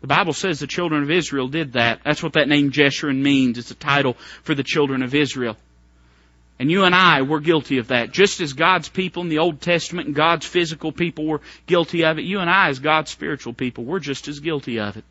The 0.00 0.06
Bible 0.06 0.32
says 0.32 0.58
the 0.58 0.66
children 0.66 1.02
of 1.02 1.10
Israel 1.10 1.48
did 1.48 1.74
that. 1.74 2.00
That's 2.02 2.22
what 2.22 2.32
that 2.32 2.48
name 2.48 2.70
Jeshurun 2.70 3.20
means. 3.20 3.58
It's 3.58 3.70
a 3.70 3.74
title 3.74 4.14
for 4.42 4.54
the 4.54 4.62
children 4.62 5.02
of 5.02 5.14
Israel. 5.14 5.58
And 6.58 6.70
you 6.70 6.84
and 6.84 6.94
I 6.94 7.20
were 7.20 7.40
guilty 7.40 7.76
of 7.76 7.88
that. 7.88 8.10
Just 8.10 8.40
as 8.40 8.54
God's 8.54 8.88
people 8.88 9.22
in 9.22 9.28
the 9.28 9.40
Old 9.40 9.60
Testament 9.60 10.06
and 10.06 10.16
God's 10.16 10.46
physical 10.46 10.92
people 10.92 11.26
were 11.26 11.42
guilty 11.66 12.06
of 12.06 12.18
it, 12.18 12.24
you 12.24 12.38
and 12.38 12.48
I 12.48 12.70
as 12.70 12.78
God's 12.78 13.10
spiritual 13.10 13.52
people, 13.52 13.84
we're 13.84 13.98
just 13.98 14.28
as 14.28 14.40
guilty 14.40 14.80
of 14.80 14.96
it. 14.96 15.04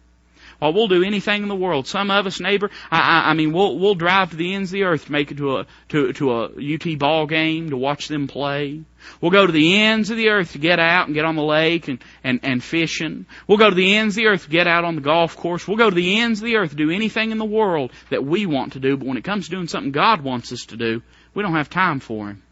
Well, 0.61 0.73
we'll 0.73 0.87
do 0.87 1.03
anything 1.03 1.41
in 1.41 1.49
the 1.49 1.55
world. 1.55 1.87
Some 1.87 2.11
of 2.11 2.27
us, 2.27 2.39
neighbor, 2.39 2.69
I, 2.91 2.99
I, 2.99 3.29
I 3.31 3.33
mean, 3.33 3.51
we'll 3.51 3.79
we'll 3.79 3.95
drive 3.95 4.29
to 4.29 4.35
the 4.35 4.53
ends 4.53 4.69
of 4.69 4.73
the 4.73 4.83
earth 4.83 5.05
to 5.05 5.11
make 5.11 5.31
it 5.31 5.37
to 5.37 5.57
a 5.57 5.65
to 5.89 6.13
to 6.13 6.31
a 6.31 6.45
UT 6.75 6.99
ball 6.99 7.25
game 7.25 7.71
to 7.71 7.77
watch 7.77 8.07
them 8.07 8.27
play. 8.27 8.83
We'll 9.19 9.31
go 9.31 9.47
to 9.47 9.51
the 9.51 9.79
ends 9.79 10.11
of 10.11 10.17
the 10.17 10.29
earth 10.29 10.51
to 10.51 10.59
get 10.59 10.79
out 10.79 11.07
and 11.07 11.15
get 11.15 11.25
on 11.25 11.35
the 11.35 11.43
lake 11.43 11.87
and 11.87 11.97
and 12.23 12.41
and 12.43 12.63
fishing. 12.63 13.25
We'll 13.47 13.57
go 13.57 13.71
to 13.71 13.75
the 13.75 13.95
ends 13.95 14.15
of 14.15 14.23
the 14.23 14.27
earth 14.27 14.43
to 14.43 14.49
get 14.51 14.67
out 14.67 14.85
on 14.85 14.93
the 14.93 15.01
golf 15.01 15.35
course. 15.35 15.67
We'll 15.67 15.77
go 15.77 15.89
to 15.89 15.95
the 15.95 16.19
ends 16.19 16.41
of 16.41 16.45
the 16.45 16.57
earth 16.57 16.69
to 16.69 16.75
do 16.75 16.91
anything 16.91 17.31
in 17.31 17.39
the 17.39 17.45
world 17.45 17.91
that 18.11 18.23
we 18.23 18.45
want 18.45 18.73
to 18.73 18.79
do. 18.79 18.97
But 18.97 19.07
when 19.07 19.17
it 19.17 19.23
comes 19.23 19.45
to 19.45 19.51
doing 19.51 19.67
something 19.67 19.91
God 19.91 20.21
wants 20.21 20.51
us 20.51 20.65
to 20.67 20.77
do, 20.77 21.01
we 21.33 21.41
don't 21.41 21.55
have 21.55 21.71
time 21.71 21.99
for 21.99 22.27
Him. 22.27 22.43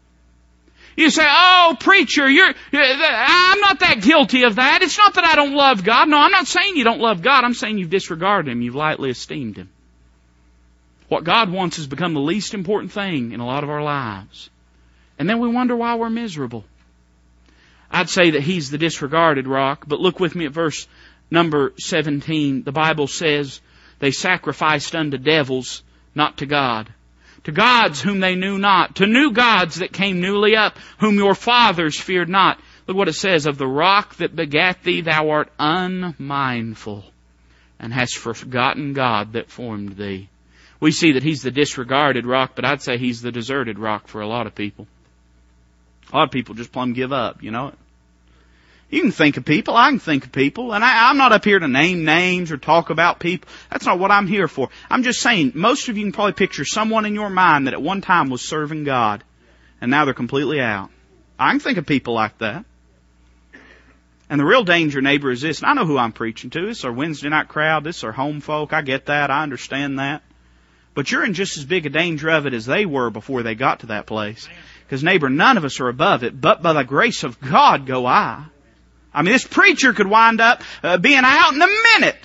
You 0.96 1.10
say, 1.10 1.24
oh, 1.26 1.76
preacher, 1.78 2.28
you're, 2.28 2.52
I'm 2.72 3.60
not 3.60 3.80
that 3.80 4.02
guilty 4.02 4.42
of 4.42 4.56
that. 4.56 4.82
It's 4.82 4.98
not 4.98 5.14
that 5.14 5.24
I 5.24 5.36
don't 5.36 5.54
love 5.54 5.84
God. 5.84 6.08
No, 6.08 6.18
I'm 6.18 6.32
not 6.32 6.46
saying 6.46 6.76
you 6.76 6.84
don't 6.84 7.00
love 7.00 7.22
God. 7.22 7.44
I'm 7.44 7.54
saying 7.54 7.78
you've 7.78 7.90
disregarded 7.90 8.50
Him. 8.50 8.62
You've 8.62 8.74
lightly 8.74 9.10
esteemed 9.10 9.56
Him. 9.56 9.70
What 11.08 11.24
God 11.24 11.50
wants 11.50 11.76
has 11.76 11.86
become 11.86 12.14
the 12.14 12.20
least 12.20 12.54
important 12.54 12.92
thing 12.92 13.32
in 13.32 13.40
a 13.40 13.46
lot 13.46 13.64
of 13.64 13.70
our 13.70 13.82
lives. 13.82 14.50
And 15.18 15.28
then 15.28 15.38
we 15.38 15.48
wonder 15.48 15.76
why 15.76 15.94
we're 15.94 16.10
miserable. 16.10 16.64
I'd 17.90 18.08
say 18.08 18.30
that 18.30 18.42
He's 18.42 18.70
the 18.70 18.78
disregarded 18.78 19.46
rock, 19.46 19.84
but 19.86 20.00
look 20.00 20.20
with 20.20 20.34
me 20.34 20.46
at 20.46 20.52
verse 20.52 20.86
number 21.30 21.72
17. 21.78 22.62
The 22.62 22.72
Bible 22.72 23.06
says, 23.06 23.60
they 24.00 24.10
sacrificed 24.10 24.94
unto 24.94 25.18
devils, 25.18 25.82
not 26.14 26.38
to 26.38 26.46
God 26.46 26.92
to 27.44 27.52
gods 27.52 28.00
whom 28.00 28.20
they 28.20 28.34
knew 28.34 28.58
not, 28.58 28.96
to 28.96 29.06
new 29.06 29.32
gods 29.32 29.76
that 29.76 29.92
came 29.92 30.20
newly 30.20 30.56
up, 30.56 30.76
whom 30.98 31.16
your 31.16 31.34
fathers 31.34 31.98
feared 31.98 32.28
not. 32.28 32.60
Look 32.86 32.96
what 32.96 33.08
it 33.08 33.14
says, 33.14 33.46
of 33.46 33.58
the 33.58 33.66
rock 33.66 34.16
that 34.16 34.34
begat 34.34 34.82
thee 34.82 35.00
thou 35.00 35.30
art 35.30 35.52
unmindful, 35.58 37.04
and 37.78 37.92
hast 37.92 38.16
forgotten 38.16 38.92
God 38.92 39.34
that 39.34 39.50
formed 39.50 39.96
thee. 39.96 40.28
We 40.80 40.92
see 40.92 41.12
that 41.12 41.22
he's 41.22 41.42
the 41.42 41.50
disregarded 41.50 42.26
rock, 42.26 42.52
but 42.54 42.64
I'd 42.64 42.82
say 42.82 42.98
he's 42.98 43.22
the 43.22 43.32
deserted 43.32 43.78
rock 43.78 44.08
for 44.08 44.20
a 44.20 44.26
lot 44.26 44.46
of 44.46 44.54
people. 44.54 44.86
A 46.12 46.16
lot 46.16 46.24
of 46.24 46.30
people 46.30 46.54
just 46.54 46.72
plumb 46.72 46.94
give 46.94 47.12
up, 47.12 47.42
you 47.42 47.50
know 47.50 47.72
you 48.90 49.02
can 49.02 49.12
think 49.12 49.36
of 49.36 49.44
people. 49.44 49.76
I 49.76 49.88
can 49.90 50.00
think 50.00 50.24
of 50.24 50.32
people. 50.32 50.74
And 50.74 50.84
I, 50.84 51.08
I'm 51.08 51.16
not 51.16 51.32
up 51.32 51.44
here 51.44 51.58
to 51.58 51.68
name 51.68 52.04
names 52.04 52.50
or 52.50 52.58
talk 52.58 52.90
about 52.90 53.20
people. 53.20 53.48
That's 53.70 53.86
not 53.86 54.00
what 54.00 54.10
I'm 54.10 54.26
here 54.26 54.48
for. 54.48 54.68
I'm 54.90 55.04
just 55.04 55.20
saying, 55.20 55.52
most 55.54 55.88
of 55.88 55.96
you 55.96 56.04
can 56.04 56.12
probably 56.12 56.32
picture 56.32 56.64
someone 56.64 57.06
in 57.06 57.14
your 57.14 57.30
mind 57.30 57.66
that 57.66 57.74
at 57.74 57.82
one 57.82 58.00
time 58.00 58.30
was 58.30 58.42
serving 58.42 58.84
God. 58.84 59.22
And 59.80 59.90
now 59.90 60.04
they're 60.04 60.14
completely 60.14 60.60
out. 60.60 60.90
I 61.38 61.50
can 61.52 61.60
think 61.60 61.78
of 61.78 61.86
people 61.86 62.14
like 62.14 62.36
that. 62.38 62.64
And 64.28 64.38
the 64.40 64.44
real 64.44 64.64
danger, 64.64 65.00
neighbor, 65.00 65.30
is 65.30 65.40
this. 65.40 65.60
And 65.60 65.70
I 65.70 65.74
know 65.74 65.86
who 65.86 65.96
I'm 65.96 66.12
preaching 66.12 66.50
to. 66.50 66.68
Is 66.68 66.84
our 66.84 66.92
Wednesday 66.92 67.28
night 67.28 67.48
crowd. 67.48 67.84
This 67.84 67.98
is 67.98 68.04
our 68.04 68.12
home 68.12 68.40
folk. 68.40 68.72
I 68.72 68.82
get 68.82 69.06
that. 69.06 69.30
I 69.30 69.42
understand 69.42 69.98
that. 69.98 70.22
But 70.94 71.10
you're 71.10 71.24
in 71.24 71.34
just 71.34 71.56
as 71.56 71.64
big 71.64 71.86
a 71.86 71.90
danger 71.90 72.28
of 72.28 72.46
it 72.46 72.54
as 72.54 72.66
they 72.66 72.86
were 72.86 73.10
before 73.10 73.42
they 73.42 73.54
got 73.54 73.80
to 73.80 73.86
that 73.86 74.06
place. 74.06 74.48
Because 74.84 75.04
neighbor, 75.04 75.28
none 75.28 75.56
of 75.56 75.64
us 75.64 75.78
are 75.80 75.88
above 75.88 76.24
it, 76.24 76.40
but 76.40 76.62
by 76.62 76.72
the 76.72 76.82
grace 76.82 77.22
of 77.22 77.40
God 77.40 77.86
go 77.86 78.06
I. 78.06 78.44
I 79.12 79.22
mean, 79.22 79.32
this 79.32 79.46
preacher 79.46 79.92
could 79.92 80.06
wind 80.06 80.40
up 80.40 80.62
uh, 80.82 80.98
being 80.98 81.22
out 81.24 81.52
in 81.52 81.60
a 81.60 81.66
minute, 81.66 82.18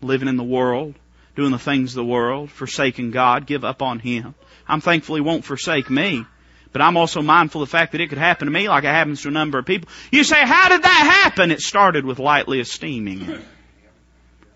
living 0.00 0.28
in 0.28 0.36
the 0.36 0.44
world, 0.44 0.94
doing 1.36 1.52
the 1.52 1.58
things 1.58 1.92
of 1.92 1.96
the 1.96 2.04
world, 2.04 2.50
forsaking 2.50 3.10
God, 3.10 3.46
give 3.46 3.64
up 3.64 3.82
on 3.82 3.98
Him. 3.98 4.34
I'm 4.66 4.80
thankful 4.80 5.14
He 5.14 5.20
won't 5.20 5.44
forsake 5.44 5.88
me. 5.88 6.26
But 6.72 6.80
I'm 6.80 6.96
also 6.96 7.20
mindful 7.20 7.62
of 7.62 7.68
the 7.68 7.72
fact 7.72 7.92
that 7.92 8.00
it 8.00 8.08
could 8.08 8.18
happen 8.18 8.46
to 8.46 8.52
me 8.52 8.66
like 8.66 8.84
it 8.84 8.88
happens 8.88 9.20
to 9.22 9.28
a 9.28 9.30
number 9.30 9.58
of 9.58 9.66
people. 9.66 9.90
You 10.10 10.24
say, 10.24 10.40
how 10.40 10.70
did 10.70 10.82
that 10.82 11.22
happen? 11.24 11.50
It 11.50 11.60
started 11.60 12.06
with 12.06 12.18
lightly 12.18 12.60
esteeming 12.60 13.20
Him. 13.20 13.42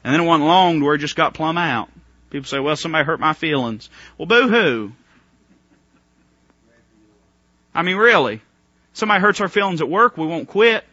And 0.03 0.15
then 0.15 0.21
it 0.21 0.25
wasn't 0.25 0.47
long 0.47 0.79
to 0.79 0.87
where 0.87 0.95
it 0.95 0.99
just 0.99 1.17
got 1.17 1.35
plumb 1.35 1.59
out. 1.59 1.91
People 2.31 2.47
say, 2.47 2.59
well, 2.59 2.77
somebody 2.77 3.05
hurt 3.05 3.21
my 3.21 3.35
feelings. 3.35 3.91
Well, 4.17 4.27
boo 4.27 4.49
hoo. 4.49 4.93
I 7.75 7.83
mean, 7.83 7.97
really. 7.97 8.41
Somebody 8.95 9.21
hurts 9.21 9.41
our 9.43 9.49
feelings 9.49 9.83
at 9.83 9.89
work, 9.89 10.17
we 10.17 10.27
won't 10.27 10.49
quit. 10.49 10.85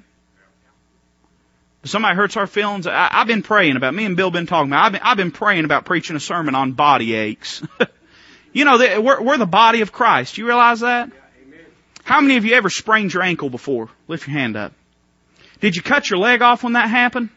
Somebody 1.86 2.16
hurts 2.16 2.38
our 2.38 2.48
feelings, 2.48 2.88
I, 2.88 3.10
have 3.12 3.28
been 3.28 3.44
praying 3.44 3.76
about, 3.76 3.94
me 3.94 4.06
and 4.06 4.16
Bill 4.16 4.32
been 4.32 4.46
talking 4.46 4.72
about, 4.72 4.86
I've 4.86 4.92
been, 4.94 5.02
I've 5.04 5.18
been 5.18 5.32
praying 5.32 5.66
about 5.66 5.84
preaching 5.84 6.16
a 6.16 6.20
sermon 6.20 6.56
on 6.56 6.72
body 6.72 7.14
aches. 7.14 7.62
you 8.54 8.64
know, 8.64 8.78
we're, 9.02 9.22
we're 9.22 9.38
the 9.38 9.46
body 9.46 9.82
of 9.82 9.92
Christ. 9.92 10.38
You 10.38 10.48
realize 10.48 10.80
that? 10.80 11.12
How 12.04 12.22
many 12.22 12.38
of 12.38 12.46
you 12.46 12.54
ever 12.54 12.70
sprained 12.70 13.14
your 13.14 13.24
ankle 13.24 13.50
before? 13.50 13.90
Lift 14.08 14.28
your 14.28 14.38
hand 14.38 14.56
up. 14.56 14.74
Did 15.60 15.76
you 15.76 15.82
cut 15.82 16.10
your 16.10 16.20
leg 16.20 16.42
off 16.42 16.64
when 16.64 16.74
that 16.74 16.90
happened? 16.90 17.30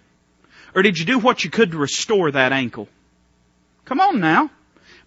Or 0.75 0.83
did 0.83 0.99
you 0.99 1.05
do 1.05 1.19
what 1.19 1.43
you 1.43 1.51
could 1.51 1.73
to 1.73 1.79
restore 1.79 2.31
that 2.31 2.53
ankle? 2.53 2.89
Come 3.85 4.01
on 4.01 4.21
now. 4.21 4.51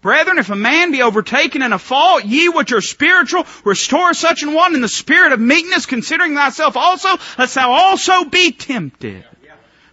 Brethren, 0.01 0.37
if 0.37 0.49
a 0.49 0.55
man 0.55 0.91
be 0.91 1.01
overtaken 1.01 1.61
in 1.61 1.73
a 1.73 1.79
fault, 1.79 2.23
ye 2.23 2.47
which 2.47 2.71
are 2.71 2.79
spiritual, 2.79 3.45
restore 3.65 4.13
such 4.13 4.43
an 4.43 4.53
one 4.53 4.73
in 4.73 4.81
the 4.81 4.87
spirit 4.87 5.33
of 5.33 5.41
meekness, 5.41 5.85
considering 5.85 6.35
thyself 6.35 6.77
also, 6.77 7.09
lest 7.37 7.55
thou 7.55 7.71
also 7.71 8.23
be 8.23 8.53
tempted. 8.53 9.25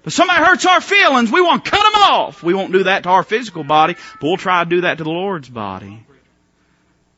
If 0.06 0.12
somebody 0.12 0.44
hurts 0.44 0.64
our 0.64 0.80
feelings, 0.80 1.32
we 1.32 1.42
want 1.42 1.64
to 1.64 1.70
cut 1.70 1.82
them 1.82 2.00
off. 2.00 2.40
We 2.40 2.54
won't 2.54 2.72
do 2.72 2.84
that 2.84 3.02
to 3.02 3.08
our 3.08 3.24
physical 3.24 3.64
body, 3.64 3.94
but 4.20 4.22
we'll 4.22 4.36
try 4.36 4.62
to 4.62 4.70
do 4.70 4.82
that 4.82 4.98
to 4.98 5.04
the 5.04 5.10
Lord's 5.10 5.48
body. 5.48 6.06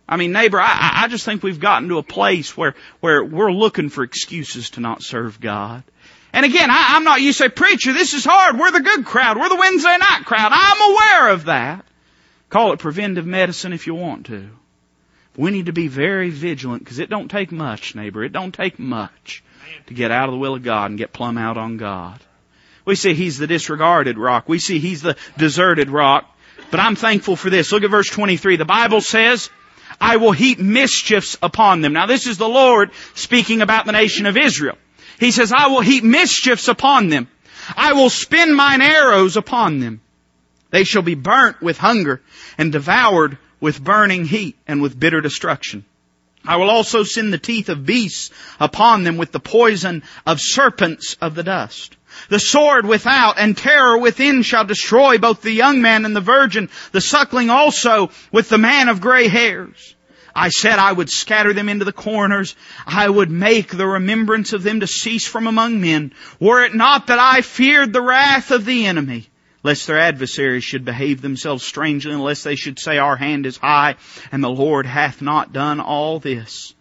I 0.09 0.17
mean, 0.17 0.33
neighbor, 0.33 0.59
I, 0.59 1.03
I 1.03 1.09
just 1.09 1.27
think 1.27 1.43
we've 1.43 1.61
gotten 1.61 1.91
to 1.91 1.99
a 1.99 2.03
place 2.03 2.57
where, 2.57 2.75
where 3.01 3.23
we're 3.23 3.53
looking 3.53 3.91
for 3.91 4.05
excuses 4.05 4.71
to 4.71 4.81
not 4.81 5.03
serve 5.03 5.39
God. 5.39 5.83
And 6.33 6.47
again, 6.47 6.71
I, 6.71 6.97
I'm 6.97 7.05
not, 7.05 7.21
you 7.21 7.35
say, 7.35 7.51
preacher, 7.51 7.93
this 7.93 8.15
is 8.15 8.25
hard. 8.25 8.59
We're 8.59 8.71
the 8.71 8.81
good 8.81 9.05
crowd. 9.05 9.37
We're 9.37 9.51
the 9.51 9.57
Wednesday 9.57 9.97
night 9.99 10.23
crowd. 10.25 10.53
I'm 10.55 10.93
aware 10.93 11.29
of 11.35 11.45
that. 11.45 11.85
Call 12.49 12.73
it 12.73 12.79
preventive 12.79 13.27
medicine 13.27 13.75
if 13.75 13.87
you 13.87 13.95
want 13.95 14.27
to. 14.27 14.49
We 15.37 15.51
need 15.51 15.67
to 15.67 15.75
be 15.75 15.89
very 15.89 16.31
vigilant 16.31 16.85
because 16.85 17.01
it 17.01 17.11
don't 17.11 17.31
take 17.31 17.53
much, 17.53 17.95
neighbor. 17.95 18.25
It 18.25 18.33
don't 18.33 18.53
take 18.53 18.79
much 18.79 19.45
to 19.89 19.95
get 19.95 20.11
out 20.11 20.31
of 20.31 20.33
the 20.33 20.39
will 20.39 20.55
of 20.55 20.63
God 20.63 20.91
and 20.91 20.99
get 20.99 21.13
plumb 21.13 21.37
out 21.37 21.59
on 21.59 21.77
God. 21.77 22.19
We 22.89 22.95
see 22.95 23.13
he's 23.13 23.37
the 23.37 23.47
disregarded 23.47 24.17
rock. 24.17 24.49
We 24.49 24.59
see 24.59 24.79
he's 24.79 25.03
the 25.03 25.19
deserted 25.37 25.91
rock. 25.91 26.25
But 26.71 26.81
I'm 26.81 26.97
thankful 26.97 27.37
for 27.37 27.51
this. 27.51 27.71
Look 27.71 27.83
at 27.83 27.91
verse 27.91 28.09
23. 28.09 28.57
The 28.57 28.65
Bible 28.65 29.03
says, 29.03 29.51
I 30.01 30.17
will 30.17 30.33
heap 30.33 30.59
mischiefs 30.59 31.37
upon 31.43 31.83
them. 31.83 31.93
Now 31.93 32.07
this 32.07 32.27
is 32.27 32.39
the 32.39 32.49
Lord 32.49 32.91
speaking 33.15 33.61
about 33.61 33.85
the 33.85 33.93
nation 33.93 34.25
of 34.25 34.39
Israel. 34.39 34.79
He 35.21 35.33
says, 35.33 35.53
I 35.53 35.67
will 35.67 35.83
heap 35.83 36.03
mischiefs 36.03 36.67
upon 36.67 37.11
them. 37.11 37.29
I 37.77 37.93
will 37.93 38.09
spin 38.09 38.55
mine 38.55 38.81
arrows 38.81 39.37
upon 39.37 39.81
them. 39.81 40.01
They 40.71 40.85
shall 40.85 41.03
be 41.03 41.15
burnt 41.15 41.61
with 41.61 41.77
hunger 41.77 42.23
and 42.57 42.73
devoured 42.73 43.37
with 43.61 43.85
burning 43.85 44.25
heat 44.25 44.57
and 44.67 44.81
with 44.81 44.99
bitter 44.99 45.21
destruction. 45.21 45.85
I 46.43 46.57
will 46.57 46.71
also 46.71 47.03
send 47.03 47.35
the 47.35 47.39
teeth 47.39 47.69
of 47.69 47.85
beasts 47.85 48.31
upon 48.59 49.05
them 49.05 49.19
with 49.19 49.31
the 49.31 49.41
poison 49.41 50.05
of 50.25 50.41
serpents 50.41 51.19
of 51.21 51.35
the 51.35 51.43
dust. 51.43 51.98
The 52.29 52.39
sword 52.39 52.87
without 52.87 53.39
and 53.39 53.57
terror 53.57 53.99
within 53.99 54.43
shall 54.43 54.65
destroy 54.65 55.19
both 55.19 55.43
the 55.43 55.53
young 55.53 55.81
man 55.83 56.05
and 56.05 56.15
the 56.15 56.21
virgin, 56.21 56.69
the 56.93 57.01
suckling 57.01 57.51
also 57.51 58.11
with 58.33 58.49
the 58.49 58.59
man 58.59 58.89
of 58.89 59.01
gray 59.01 59.29
hairs. 59.29 59.95
I 60.35 60.51
said 60.51 60.79
I 60.79 60.93
would 60.93 61.11
scatter 61.11 61.53
them 61.53 61.69
into 61.69 61.85
the 61.85 61.93
corners. 61.93 62.55
I 62.87 63.09
would 63.09 63.31
make 63.31 63.77
the 63.77 63.87
remembrance 63.87 64.53
of 64.53 64.63
them 64.63 64.81
to 64.81 64.87
cease 64.87 65.27
from 65.27 65.47
among 65.47 65.81
men, 65.81 66.13
were 66.39 66.63
it 66.63 66.75
not 66.75 67.09
that 67.09 67.19
I 67.19 67.41
feared 67.41 67.93
the 67.93 68.03
wrath 68.03 68.51
of 68.53 68.65
the 68.65 68.87
enemy, 68.87 69.29
lest 69.65 69.87
their 69.87 69.99
adversaries 69.99 70.65
should 70.65 70.85
behave 70.85 71.21
themselves 71.21 71.65
strangely, 71.65 72.13
unless 72.13 72.45
they 72.45 72.55
should 72.55 72.79
say, 72.79 72.99
Our 72.99 73.17
hand 73.17 73.47
is 73.47 73.57
high, 73.57 73.97
and 74.31 74.43
the 74.43 74.49
Lord 74.49 74.87
hath 74.87 75.21
not 75.21 75.53
done 75.53 75.81
all 75.81 76.21
this. 76.21 76.73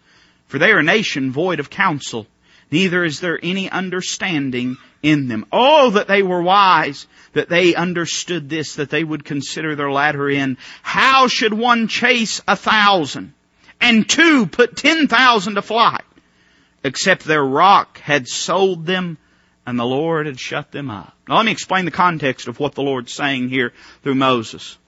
For 0.46 0.58
they 0.58 0.70
are 0.70 0.78
a 0.78 0.84
nation 0.84 1.32
void 1.32 1.58
of 1.58 1.68
counsel, 1.68 2.26
neither 2.70 3.04
is 3.04 3.18
there 3.18 3.40
any 3.42 3.68
understanding 3.68 4.76
in 5.02 5.28
them. 5.28 5.46
Oh, 5.52 5.90
that 5.90 6.08
they 6.08 6.22
were 6.22 6.42
wise, 6.42 7.06
that 7.32 7.48
they 7.48 7.74
understood 7.74 8.48
this, 8.48 8.76
that 8.76 8.90
they 8.90 9.04
would 9.04 9.24
consider 9.24 9.76
their 9.76 9.90
latter 9.90 10.28
end. 10.28 10.56
How 10.82 11.28
should 11.28 11.54
one 11.54 11.88
chase 11.88 12.42
a 12.48 12.56
thousand 12.56 13.34
and 13.80 14.08
two 14.08 14.46
put 14.46 14.76
ten 14.76 15.08
thousand 15.08 15.54
to 15.54 15.62
flight? 15.62 16.02
Except 16.84 17.24
their 17.24 17.44
rock 17.44 17.98
had 17.98 18.28
sold 18.28 18.86
them 18.86 19.18
and 19.66 19.78
the 19.78 19.84
Lord 19.84 20.26
had 20.26 20.40
shut 20.40 20.72
them 20.72 20.90
up. 20.90 21.14
Now 21.28 21.36
let 21.36 21.44
me 21.44 21.52
explain 21.52 21.84
the 21.84 21.90
context 21.90 22.48
of 22.48 22.58
what 22.58 22.74
the 22.74 22.82
Lord's 22.82 23.12
saying 23.12 23.50
here 23.50 23.72
through 24.02 24.14
Moses. 24.14 24.78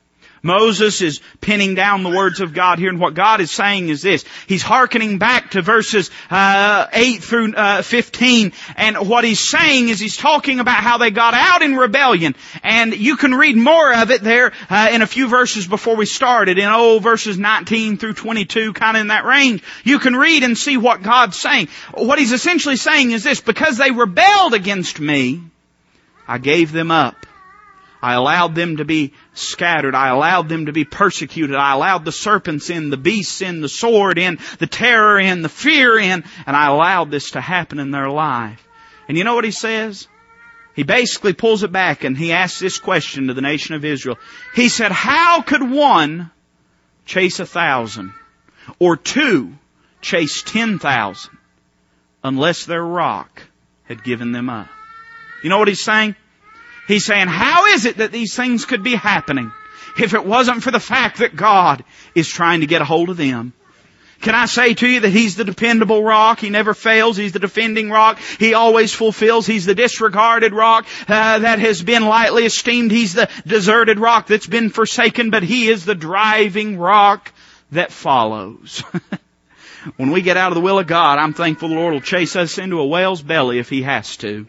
Moses 0.43 1.03
is 1.03 1.21
pinning 1.41 1.75
down 1.75 2.03
the 2.03 2.11
words 2.11 2.41
of 2.41 2.55
God 2.55 2.79
here, 2.79 2.89
and 2.89 3.01
what 3.01 3.15
God 3.15 3.41
is 3.41 3.51
saying 3.51 3.89
is 3.89 4.03
this. 4.03 4.25
He's 4.47 4.63
hearkening 4.63 5.19
back 5.19 5.53
to 5.53 5.63
verses 5.63 6.11
uh, 6.31 6.87
8 6.93 7.23
through 7.23 7.55
uh, 7.55 7.83
15, 7.83 8.53
and 8.77 9.09
what 9.09 9.25
he's 9.25 9.41
saying 9.41 9.89
is 9.89 10.01
he's 10.01 10.17
talking 10.17 10.61
about 10.61 10.83
how 10.83 10.99
they 10.99 11.11
got 11.11 11.35
out 11.35 11.63
in 11.63 11.77
rebellion, 11.77 12.35
and 12.63 12.95
you 12.95 13.17
can 13.17 13.35
read 13.35 13.57
more 13.57 13.93
of 13.95 14.11
it 14.11 14.23
there 14.23 14.53
uh, 14.71 14.89
in 14.93 15.03
a 15.03 15.07
few 15.07 15.29
verses 15.29 15.67
before 15.67 15.97
we 15.97 16.07
started, 16.07 16.59
in 16.59 16.69
old 16.69 17.03
verses 17.03 17.39
19 17.39 17.99
through 17.99 18.15
22, 18.15 18.73
kind 18.73 18.97
of 18.97 19.03
in 19.03 19.09
that 19.09 19.25
range. 19.25 19.63
You 19.85 19.99
can 19.99 20.17
read 20.17 20.43
and 20.43 20.57
see 20.57 20.77
what 20.77 21.03
God's 21.03 21.39
saying. 21.39 21.69
What 21.93 22.19
he's 22.19 22.33
essentially 22.33 22.77
saying 22.77 23.11
is 23.11 23.25
this, 23.25 23.41
because 23.41 23.77
they 23.77 23.91
rebelled 23.91 24.55
against 24.55 25.01
me, 25.01 25.43
I 26.27 26.39
gave 26.39 26.73
them 26.73 26.91
up 26.91 27.27
I 28.03 28.15
allowed 28.15 28.55
them 28.55 28.79
to 28.79 28.85
be 28.85 29.13
scattered. 29.35 29.95
I 29.95 30.09
allowed 30.09 30.49
them 30.49 30.67
to 30.67 30.73
be 30.73 30.85
persecuted. 30.85 31.57
I 31.57 31.75
allowed 31.75 32.05
the 32.05 32.13
serpents 32.13 32.71
in, 32.71 32.91
the 32.91 32.97
beasts 32.97 33.43
in, 33.43 33.61
the 33.61 33.69
sword 33.69 34.19
in, 34.19 34.39
the 34.59 34.67
terror 34.67 35.19
in, 35.21 35.43
the 35.43 35.49
fear 35.49 35.99
in, 35.99 36.25
and 36.47 36.57
I 36.57 36.69
allowed 36.69 37.11
this 37.11 37.33
to 37.33 37.41
happen 37.41 37.79
in 37.79 37.91
their 37.91 38.09
life. 38.09 38.67
And 39.09 39.19
you 39.19 39.25
know 39.25 39.35
what 39.35 39.45
he 39.45 39.51
says? 39.51 40.09
He 40.75 40.83
basically 40.83 41.35
pulls 41.35 41.63
it 41.63 41.73
back 41.73 42.05
and 42.05 42.17
he 42.17 42.33
asks 42.33 42.61
this 42.61 42.79
question 42.79 43.27
to 43.27 43.35
the 43.35 43.43
nation 43.43 43.75
of 43.75 43.85
Israel. 43.85 44.19
He 44.55 44.69
said, 44.69 44.93
how 44.93 45.43
could 45.43 45.69
one 45.69 46.31
chase 47.05 47.41
a 47.41 47.47
thousand 47.47 48.15
or 48.79 48.97
two 48.97 49.53
chase 50.01 50.43
ten 50.43 50.79
thousand 50.79 51.37
unless 52.23 52.65
their 52.65 52.83
rock 52.83 53.43
had 53.85 54.05
given 54.05 54.33
them 54.33 54.49
up? 54.49 54.69
You 55.43 55.51
know 55.51 55.59
what 55.59 55.69
he's 55.69 55.83
saying? 55.83 56.15
He's 56.91 57.05
saying, 57.05 57.29
how 57.29 57.67
is 57.67 57.85
it 57.85 57.99
that 57.99 58.11
these 58.11 58.35
things 58.35 58.65
could 58.65 58.83
be 58.83 58.97
happening 58.97 59.53
if 59.97 60.13
it 60.13 60.25
wasn't 60.25 60.65
for 60.65 60.73
the 60.73 60.81
fact 60.81 61.19
that 61.19 61.37
God 61.37 61.85
is 62.17 62.29
trying 62.29 62.63
to 62.63 62.67
get 62.67 62.83
a 62.83 62.85
hold 62.85 63.11
of 63.11 63.17
them? 63.17 63.53
Can 64.21 64.35
I 64.35 64.47
say 64.47 64.75
to 64.75 64.89
you 64.89 65.01
that 65.01 65.11
He's 65.11 65.37
the 65.37 65.45
dependable 65.45 66.03
rock? 66.03 66.41
He 66.41 66.51
never 66.51 66.75
fails. 66.75 67.17
He's 67.17 67.33
the 67.33 67.39
defending 67.39 67.91
rock. 67.91 68.19
He 68.39 68.55
always 68.55 68.93
fulfills. 68.93 69.47
He's 69.47 69.67
the 69.67 69.75
disregarded 69.75 70.53
rock 70.53 70.87
uh, 71.09 71.39
that 71.39 71.59
has 71.61 71.81
been 71.81 72.05
lightly 72.05 72.45
esteemed. 72.45 72.91
He's 72.91 73.15
the 73.15 73.31
deserted 73.47 73.99
rock 73.99 74.27
that's 74.27 74.49
been 74.49 74.69
forsaken, 74.69 75.31
but 75.31 75.45
He 75.45 75.69
is 75.69 75.85
the 75.85 75.95
driving 75.95 76.77
rock 76.77 77.33
that 77.71 77.93
follows. 77.93 78.83
when 79.97 80.11
we 80.11 80.23
get 80.23 80.37
out 80.37 80.51
of 80.51 80.57
the 80.57 80.61
will 80.61 80.81
of 80.81 80.87
God, 80.87 81.19
I'm 81.19 81.35
thankful 81.35 81.69
the 81.69 81.77
Lord 81.77 81.95
will 81.95 82.01
chase 82.01 82.37
us 82.37 82.59
into 82.59 82.81
a 82.81 82.87
whale's 82.87 83.23
belly 83.23 83.59
if 83.59 83.71
He 83.71 83.83
has 83.83 84.17
to. 84.19 84.47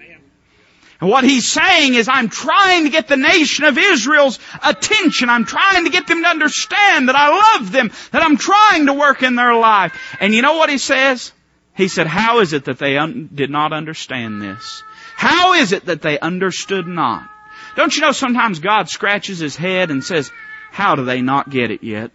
And 1.01 1.09
what 1.09 1.23
he's 1.23 1.51
saying 1.51 1.95
is, 1.95 2.07
I'm 2.07 2.29
trying 2.29 2.83
to 2.83 2.91
get 2.91 3.07
the 3.07 3.17
nation 3.17 3.65
of 3.65 3.77
Israel's 3.77 4.37
attention. 4.63 5.29
I'm 5.29 5.45
trying 5.45 5.85
to 5.85 5.89
get 5.89 6.05
them 6.05 6.21
to 6.21 6.29
understand 6.29 7.09
that 7.09 7.15
I 7.15 7.57
love 7.57 7.71
them, 7.71 7.91
that 8.11 8.21
I'm 8.21 8.37
trying 8.37 8.85
to 8.85 8.93
work 8.93 9.23
in 9.23 9.35
their 9.35 9.55
life. 9.55 10.15
And 10.19 10.31
you 10.33 10.43
know 10.43 10.57
what 10.57 10.69
he 10.69 10.77
says? 10.77 11.31
He 11.75 11.87
said, 11.87 12.05
how 12.05 12.39
is 12.39 12.53
it 12.53 12.65
that 12.65 12.77
they 12.77 12.97
un- 12.97 13.29
did 13.33 13.49
not 13.49 13.73
understand 13.73 14.43
this? 14.43 14.83
How 15.15 15.53
is 15.53 15.71
it 15.71 15.85
that 15.85 16.03
they 16.03 16.19
understood 16.19 16.85
not? 16.85 17.27
Don't 17.75 17.95
you 17.95 18.01
know 18.01 18.11
sometimes 18.11 18.59
God 18.59 18.87
scratches 18.87 19.39
his 19.39 19.55
head 19.55 19.89
and 19.89 20.03
says, 20.03 20.31
how 20.71 20.95
do 20.95 21.03
they 21.03 21.21
not 21.21 21.49
get 21.49 21.71
it 21.71 21.83
yet? 21.83 22.11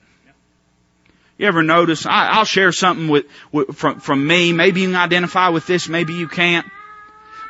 You 1.39 1.47
ever 1.49 1.63
notice? 1.63 2.07
I, 2.07 2.39
will 2.39 2.45
share 2.45 2.71
something 2.71 3.09
with, 3.09 3.27
with, 3.51 3.77
from, 3.77 3.99
from 3.99 4.27
me. 4.27 4.53
Maybe 4.53 4.83
you 4.83 4.89
can 4.89 4.97
identify 4.97 5.49
with 5.49 5.67
this. 5.67 5.89
Maybe 5.89 6.15
you 6.15 6.29
can't. 6.29 6.67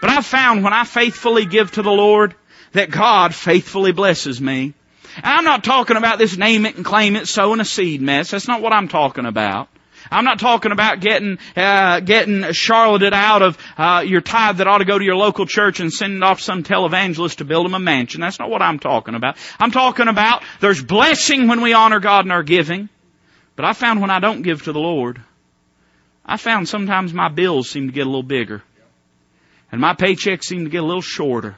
But 0.01 0.11
I've 0.11 0.27
found 0.27 0.63
when 0.65 0.73
I 0.73 0.85
faithfully 0.85 1.47
give 1.47 1.73
to 1.73 1.83
the 1.83 1.91
Lord 1.91 2.35
that 2.73 2.91
God 2.91 3.35
faithfully 3.35 3.93
blesses 3.93 4.41
me. 4.41 4.75
And 5.17 5.25
I'm 5.25 5.45
not 5.45 5.65
talking 5.65 5.97
about 5.97 6.19
this 6.19 6.37
name 6.37 6.67
it 6.67 6.77
and 6.77 6.85
claim 6.85 7.17
it 7.17 7.27
sowing 7.27 7.61
a 7.61 7.65
seed 7.65 8.03
mess. 8.03 8.31
That's 8.31 8.49
not 8.49 8.61
what 8.61 8.73
I'm 8.73 8.89
talking 8.89 9.25
about. 9.25 9.69
I'm 10.11 10.25
not 10.25 10.39
talking 10.39 10.73
about 10.73 11.01
getting 11.01 11.39
uh, 11.57 12.01
getting 12.01 12.53
charloted 12.53 13.13
out 13.13 13.43
of 13.43 13.59
uh, 13.77 14.05
your 14.07 14.21
tithe 14.21 14.59
that 14.59 14.67
ought 14.67 14.79
to 14.79 14.85
go 14.85 14.99
to 14.99 15.05
your 15.05 15.17
local 15.17 15.47
church 15.47 15.81
and 15.81 15.93
sending 15.93 16.23
off 16.23 16.41
some 16.41 16.63
televangelist 16.63 17.37
to 17.37 17.45
build 17.45 17.67
them 17.67 17.75
a 17.75 17.81
mansion. 17.81 18.21
That's 18.21 18.39
not 18.39 18.51
what 18.51 18.63
I'm 18.63 18.79
talking 18.79 19.15
about. 19.15 19.37
I'm 19.59 19.71
talking 19.71 20.09
about 20.09 20.45
there's 20.61 20.83
blessing 20.83 21.49
when 21.49 21.61
we 21.61 21.73
honor 21.73 21.99
God 21.99 22.25
in 22.25 22.31
our 22.31 22.43
giving. 22.43 22.89
But 23.57 23.65
I 23.65 23.73
found 23.73 24.01
when 24.01 24.11
I 24.11 24.21
don't 24.21 24.43
give 24.43 24.65
to 24.65 24.73
the 24.73 24.79
Lord, 24.79 25.21
I 26.25 26.37
found 26.37 26.69
sometimes 26.69 27.15
my 27.15 27.29
bills 27.29 27.71
seem 27.71 27.87
to 27.87 27.93
get 27.93 28.03
a 28.03 28.11
little 28.11 28.23
bigger. 28.23 28.63
And 29.73 29.81
my 29.81 29.95
paychecks 29.95 30.45
seem 30.45 30.65
to 30.65 30.71
get 30.71 30.83
a 30.83 30.87
little 30.87 31.03
shorter. 31.03 31.57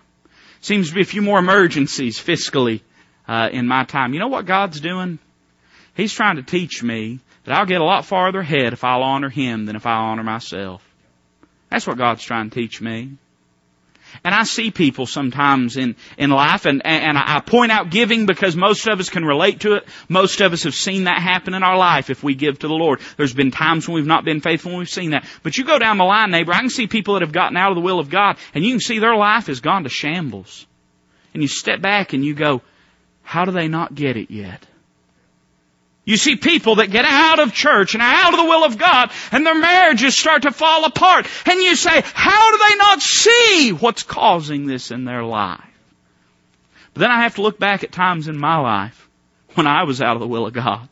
Seems 0.60 0.88
to 0.88 0.94
be 0.94 1.02
a 1.02 1.06
few 1.06 1.22
more 1.22 1.38
emergencies 1.38 2.18
fiscally 2.18 2.80
uh, 3.28 3.48
in 3.52 3.66
my 3.66 3.84
time. 3.84 4.12
You 4.12 4.20
know 4.20 4.28
what 4.28 4.46
God's 4.46 4.80
doing? 4.80 5.18
He's 5.94 6.12
trying 6.12 6.36
to 6.36 6.42
teach 6.42 6.82
me 6.82 7.20
that 7.44 7.56
I'll 7.56 7.66
get 7.66 7.80
a 7.80 7.84
lot 7.84 8.04
farther 8.04 8.40
ahead 8.40 8.72
if 8.72 8.84
I'll 8.84 9.02
honor 9.02 9.28
Him 9.28 9.66
than 9.66 9.76
if 9.76 9.86
I 9.86 9.94
honor 9.94 10.22
myself. 10.22 10.82
That's 11.70 11.86
what 11.86 11.98
God's 11.98 12.22
trying 12.22 12.50
to 12.50 12.54
teach 12.54 12.80
me. 12.80 13.16
And 14.24 14.34
I 14.34 14.44
see 14.44 14.70
people 14.70 15.06
sometimes 15.06 15.76
in, 15.76 15.96
in 16.16 16.30
life 16.30 16.66
and, 16.66 16.84
and 16.84 17.16
I 17.16 17.40
point 17.40 17.72
out 17.72 17.90
giving 17.90 18.26
because 18.26 18.56
most 18.56 18.86
of 18.86 19.00
us 19.00 19.10
can 19.10 19.24
relate 19.24 19.60
to 19.60 19.74
it. 19.74 19.88
Most 20.08 20.40
of 20.40 20.52
us 20.52 20.64
have 20.64 20.74
seen 20.74 21.04
that 21.04 21.20
happen 21.20 21.54
in 21.54 21.62
our 21.62 21.76
life 21.76 22.10
if 22.10 22.22
we 22.22 22.34
give 22.34 22.58
to 22.60 22.68
the 22.68 22.74
Lord. 22.74 23.00
There's 23.16 23.34
been 23.34 23.50
times 23.50 23.86
when 23.86 23.94
we've 23.96 24.06
not 24.06 24.24
been 24.24 24.40
faithful 24.40 24.72
and 24.72 24.78
we've 24.78 24.88
seen 24.88 25.10
that. 25.10 25.26
But 25.42 25.56
you 25.56 25.64
go 25.64 25.78
down 25.78 25.98
the 25.98 26.04
line, 26.04 26.30
neighbor, 26.30 26.52
I 26.52 26.60
can 26.60 26.70
see 26.70 26.86
people 26.86 27.14
that 27.14 27.22
have 27.22 27.32
gotten 27.32 27.56
out 27.56 27.70
of 27.70 27.76
the 27.76 27.82
will 27.82 28.00
of 28.00 28.10
God 28.10 28.36
and 28.54 28.64
you 28.64 28.72
can 28.72 28.80
see 28.80 28.98
their 28.98 29.16
life 29.16 29.46
has 29.46 29.60
gone 29.60 29.84
to 29.84 29.90
shambles. 29.90 30.66
And 31.34 31.42
you 31.42 31.48
step 31.48 31.80
back 31.80 32.12
and 32.12 32.24
you 32.24 32.34
go, 32.34 32.62
how 33.22 33.44
do 33.44 33.52
they 33.52 33.68
not 33.68 33.94
get 33.94 34.16
it 34.16 34.30
yet? 34.30 34.66
You 36.08 36.16
see 36.16 36.36
people 36.36 36.76
that 36.76 36.90
get 36.90 37.04
out 37.04 37.38
of 37.38 37.52
church 37.52 37.92
and 37.92 38.02
out 38.02 38.32
of 38.32 38.40
the 38.40 38.46
will 38.46 38.64
of 38.64 38.78
God 38.78 39.10
and 39.30 39.44
their 39.44 39.54
marriages 39.54 40.18
start 40.18 40.44
to 40.44 40.50
fall 40.50 40.86
apart. 40.86 41.26
And 41.44 41.60
you 41.60 41.76
say, 41.76 42.00
how 42.02 42.50
do 42.50 42.58
they 42.66 42.76
not 42.76 43.02
see 43.02 43.72
what's 43.72 44.04
causing 44.04 44.66
this 44.66 44.90
in 44.90 45.04
their 45.04 45.22
life? 45.22 45.60
But 46.94 47.00
then 47.00 47.10
I 47.10 47.24
have 47.24 47.34
to 47.34 47.42
look 47.42 47.58
back 47.58 47.84
at 47.84 47.92
times 47.92 48.26
in 48.26 48.38
my 48.38 48.56
life 48.56 49.06
when 49.52 49.66
I 49.66 49.84
was 49.84 50.00
out 50.00 50.16
of 50.16 50.20
the 50.20 50.26
will 50.26 50.46
of 50.46 50.54
God. 50.54 50.88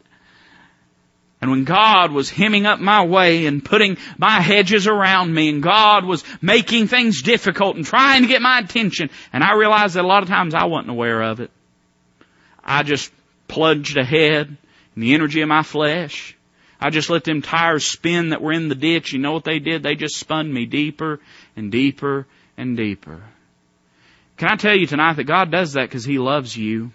And 1.41 1.51
when 1.51 1.65
God 1.65 2.13
was 2.13 2.29
hemming 2.29 2.67
up 2.67 2.79
my 2.79 3.07
way 3.07 3.47
and 3.47 3.65
putting 3.65 3.97
my 4.19 4.43
hedges 4.43 4.87
around 4.87 5.33
me 5.33 5.49
and 5.49 5.63
God 5.63 6.05
was 6.05 6.25
making 6.43 6.89
things 6.89 7.23
difficult 7.23 7.77
and 7.77 7.87
trying 7.87 8.21
to 8.21 8.29
get 8.29 8.43
my 8.43 8.59
attention 8.59 9.09
and 9.33 9.43
I 9.43 9.55
realized 9.55 9.95
that 9.95 10.05
a 10.05 10.07
lot 10.07 10.23
of 10.23 10.29
times 10.29 10.55
I 10.55 10.67
wasn't 10.67 10.91
aware 10.91 11.23
of 11.23 11.41
it. 11.41 11.51
I 12.63 12.83
just 12.83 13.11
plunged 13.49 13.97
ahead 13.97 14.59
in 14.97 15.03
the 15.03 15.15
energy 15.15 15.43
of 15.43 15.49
my 15.49 15.63
flesh. 15.63 16.37
I 16.81 16.91
just 16.91 17.09
let 17.09 17.25
them 17.25 17.43
tires 17.43 17.87
spin 17.87 18.31
that 18.31 18.43
were 18.43 18.53
in 18.53 18.69
the 18.69 18.75
ditch. 18.75 19.13
You 19.13 19.19
know 19.19 19.33
what 19.33 19.45
they 19.45 19.59
did? 19.59 19.83
They 19.83 19.95
just 19.95 20.17
spun 20.17 20.53
me 20.53 20.67
deeper 20.67 21.21
and 21.55 21.71
deeper 21.71 22.27
and 22.57 22.77
deeper. 22.77 23.23
Can 24.37 24.49
I 24.51 24.57
tell 24.57 24.77
you 24.77 24.87
tonight 24.87 25.15
that 25.15 25.25
God 25.25 25.51
does 25.51 25.75
that 25.75 25.89
because 25.89 26.05
He 26.05 26.19
loves 26.19 26.57
you? 26.57 26.91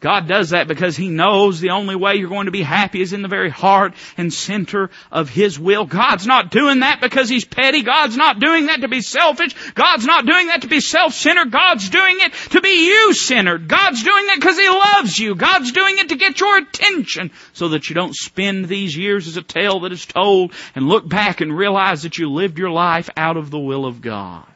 God 0.00 0.26
does 0.26 0.50
that 0.50 0.66
because 0.66 0.96
He 0.96 1.10
knows 1.10 1.60
the 1.60 1.70
only 1.70 1.94
way 1.94 2.16
you're 2.16 2.30
going 2.30 2.46
to 2.46 2.50
be 2.50 2.62
happy 2.62 3.02
is 3.02 3.12
in 3.12 3.20
the 3.20 3.28
very 3.28 3.50
heart 3.50 3.92
and 4.16 4.32
center 4.32 4.88
of 5.12 5.28
His 5.28 5.58
will. 5.58 5.84
God's 5.84 6.26
not 6.26 6.50
doing 6.50 6.80
that 6.80 7.02
because 7.02 7.28
He's 7.28 7.44
petty. 7.44 7.82
God's 7.82 8.16
not 8.16 8.40
doing 8.40 8.66
that 8.66 8.80
to 8.80 8.88
be 8.88 9.02
selfish. 9.02 9.54
God's 9.74 10.06
not 10.06 10.24
doing 10.24 10.46
that 10.46 10.62
to 10.62 10.68
be 10.68 10.80
self-centered. 10.80 11.50
God's 11.50 11.90
doing 11.90 12.16
it 12.20 12.32
to 12.32 12.62
be 12.62 12.86
you-centered. 12.86 13.68
God's 13.68 14.02
doing 14.02 14.24
it 14.28 14.40
because 14.40 14.58
He 14.58 14.68
loves 14.68 15.18
you. 15.18 15.34
God's 15.34 15.72
doing 15.72 15.98
it 15.98 16.08
to 16.08 16.16
get 16.16 16.40
your 16.40 16.56
attention 16.56 17.30
so 17.52 17.68
that 17.68 17.90
you 17.90 17.94
don't 17.94 18.16
spend 18.16 18.66
these 18.66 18.96
years 18.96 19.28
as 19.28 19.36
a 19.36 19.42
tale 19.42 19.80
that 19.80 19.92
is 19.92 20.06
told 20.06 20.52
and 20.74 20.88
look 20.88 21.06
back 21.06 21.42
and 21.42 21.56
realize 21.56 22.04
that 22.04 22.16
you 22.16 22.30
lived 22.30 22.58
your 22.58 22.70
life 22.70 23.10
out 23.18 23.36
of 23.36 23.50
the 23.50 23.58
will 23.58 23.84
of 23.84 24.00
God 24.00 24.49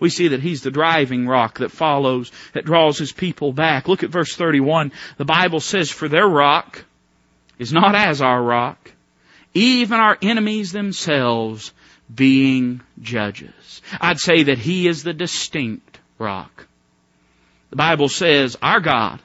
we 0.00 0.10
see 0.10 0.28
that 0.28 0.42
he's 0.42 0.62
the 0.62 0.70
driving 0.70 1.26
rock 1.26 1.58
that 1.58 1.72
follows, 1.72 2.30
that 2.52 2.64
draws 2.64 2.98
his 2.98 3.12
people 3.12 3.52
back. 3.52 3.88
Look 3.88 4.02
at 4.02 4.10
verse 4.10 4.34
31. 4.34 4.92
The 5.16 5.24
Bible 5.24 5.60
says, 5.60 5.90
for 5.90 6.08
their 6.08 6.26
rock 6.26 6.84
is 7.58 7.72
not 7.72 7.94
as 7.94 8.22
our 8.22 8.42
rock, 8.42 8.92
even 9.54 9.98
our 9.98 10.16
enemies 10.22 10.72
themselves 10.72 11.72
being 12.12 12.80
judges. 13.00 13.82
I'd 14.00 14.18
say 14.18 14.44
that 14.44 14.58
he 14.58 14.86
is 14.86 15.02
the 15.02 15.12
distinct 15.12 15.98
rock. 16.18 16.66
The 17.70 17.76
Bible 17.76 18.08
says 18.08 18.56
our 18.62 18.80
God 18.80 19.20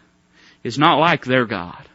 is 0.63 0.77
not 0.77 0.99
like 0.99 1.25
their 1.25 1.45
God. 1.45 1.87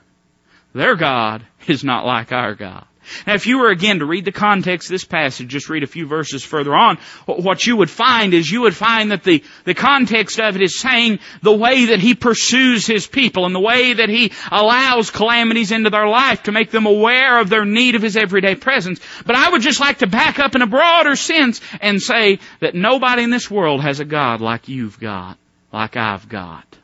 Their 0.73 0.97
God 0.97 1.45
is 1.67 1.85
not 1.85 2.07
like 2.07 2.33
our 2.33 2.55
God. 2.55 2.87
Now 3.27 3.35
if 3.35 3.47
you 3.47 3.59
were 3.59 3.71
again 3.71 3.99
to 4.01 4.07
read 4.07 4.25
the 4.25 4.33
context 4.33 4.89
of 4.89 4.93
this 4.93 5.05
passage, 5.05 5.49
just 5.49 5.69
read 5.69 5.83
a 5.83 5.89
few 5.89 6.07
verses 6.07 6.45
further 6.45 6.75
on, 6.75 6.99
what 7.27 7.67
you 7.67 7.77
would 7.77 7.91
find 7.91 8.35
is 8.35 8.51
you 8.51 8.63
would 8.63 8.77
find 8.77 9.11
that 9.11 9.25
the, 9.25 9.43
the 9.65 9.75
context 9.75 10.39
of 10.41 10.57
it 10.57 10.63
is 10.63 10.79
saying 10.79 11.19
the 11.43 11.57
way 11.57 11.87
that 11.87 12.01
he 12.01 12.15
pursues 12.15 12.87
his 12.87 13.07
people 13.07 13.47
and 13.47 13.55
the 13.55 13.61
way 13.61 13.93
that 13.93 14.09
he 14.09 14.33
allows 14.51 15.11
calamities 15.11 15.73
into 15.73 15.91
their 15.91 16.09
life 16.09 16.45
to 16.45 16.53
make 16.53 16.71
them 16.71 16.87
aware 16.87 17.41
of 17.41 17.49
their 17.49 17.65
need 17.65 17.95
of 17.95 18.03
his 18.03 18.17
everyday 18.17 18.55
presence. 18.55 19.01
But 19.27 19.37
I 19.37 19.51
would 19.51 19.63
just 19.63 19.81
like 19.81 19.99
to 19.99 20.07
back 20.07 20.39
up 20.39 20.55
in 20.55 20.63
a 20.63 20.67
broader 20.67 21.17
sense 21.17 21.61
and 21.81 22.01
say 22.01 22.39
that 22.61 22.75
nobody 22.75 23.23
in 23.23 23.31
this 23.31 23.51
world 23.51 23.83
has 23.83 24.01
a 24.01 24.05
God 24.05 24.41
like 24.41 24.69
you've 24.69 24.99
got, 24.99 25.39
like 25.73 25.97
I've 25.97 26.29
got. 26.29 26.78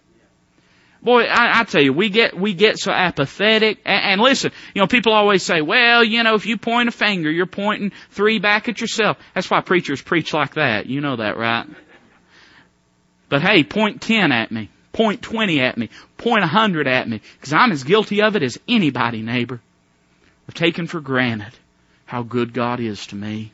Boy, 1.05 1.25
I, 1.25 1.61
I 1.61 1.65
tell 1.65 1.83
you, 1.83 1.93
we 1.93 2.09
get, 2.09 2.35
we 2.35 2.55
get 2.55 2.79
so 2.79 2.91
apathetic. 2.91 3.79
And, 3.85 4.05
and 4.05 4.21
listen, 4.23 4.53
you 4.75 4.81
know, 4.81 4.87
people 4.87 5.13
always 5.13 5.43
say, 5.43 5.61
well, 5.61 6.03
you 6.03 6.23
know, 6.23 6.35
if 6.35 6.47
you 6.47 6.57
point 6.57 6.89
a 6.89 6.93
finger, 6.93 7.31
you're 7.31 7.45
pointing 7.45 7.93
three 8.11 8.39
back 8.39 8.71
at 8.71 8.81
yourself. 8.81 9.19
That's 9.35 9.51
why 9.51 9.61
preachers 9.61 10.01
preach 10.01 10.33
like 10.33 10.55
that. 10.55 10.87
You 10.87 11.03
know 11.03 11.17
that, 11.17 11.37
right? 11.37 11.67
But 13.29 13.43
hey, 13.43 13.65
point 13.65 14.01
10 14.01 14.33
at 14.33 14.51
me. 14.51 14.71
Point 14.93 15.21
20 15.21 15.61
at 15.61 15.77
me. 15.77 15.91
point 16.17 16.41
a 16.41 16.47
100 16.47 16.87
at 16.87 17.07
me. 17.07 17.21
Because 17.39 17.53
I'm 17.53 17.73
as 17.73 17.85
guilty 17.85 18.23
of 18.23 18.35
it 18.37 18.43
as 18.43 18.59
anybody, 18.67 19.21
neighbor. 19.21 19.61
I've 20.49 20.55
taken 20.55 20.87
for 20.87 21.01
granted 21.01 21.53
how 22.07 22.23
good 22.23 22.55
God 22.55 22.81
is 22.81 23.07
to 23.09 23.17
me. 23.17 23.53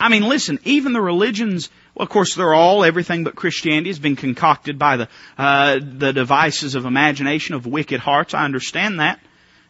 I 0.00 0.08
mean, 0.08 0.22
listen, 0.22 0.58
even 0.64 0.94
the 0.94 1.00
religions 1.00 1.68
well, 1.94 2.04
of 2.04 2.08
course, 2.08 2.34
they're 2.34 2.54
all 2.54 2.84
everything 2.84 3.24
but 3.24 3.34
Christianity 3.34 3.90
has 3.90 3.98
been 3.98 4.16
concocted 4.16 4.78
by 4.78 4.96
the 4.96 5.08
uh, 5.36 5.78
the 5.82 6.12
devices 6.12 6.74
of 6.74 6.86
imagination 6.86 7.54
of 7.54 7.66
wicked 7.66 8.00
hearts. 8.00 8.32
I 8.32 8.44
understand 8.44 9.00
that, 9.00 9.20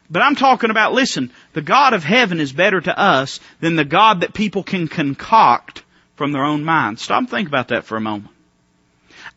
but 0.09 0.23
I'm 0.23 0.37
talking 0.37 0.71
about. 0.71 0.93
Listen, 0.93 1.33
the 1.53 1.63
God 1.63 1.95
of 1.95 2.05
heaven 2.05 2.39
is 2.39 2.53
better 2.53 2.81
to 2.81 2.97
us 2.97 3.41
than 3.61 3.75
the 3.75 3.85
God 3.85 4.21
that 4.21 4.35
people 4.35 4.63
can 4.63 4.87
concoct 4.87 5.83
from 6.15 6.31
their 6.31 6.45
own 6.45 6.65
minds. 6.65 7.03
Stop 7.03 7.19
and 7.19 7.31
think 7.31 7.49
about 7.49 7.69
that 7.69 7.85
for 7.85 7.97
a 7.97 8.01
moment. 8.01 8.31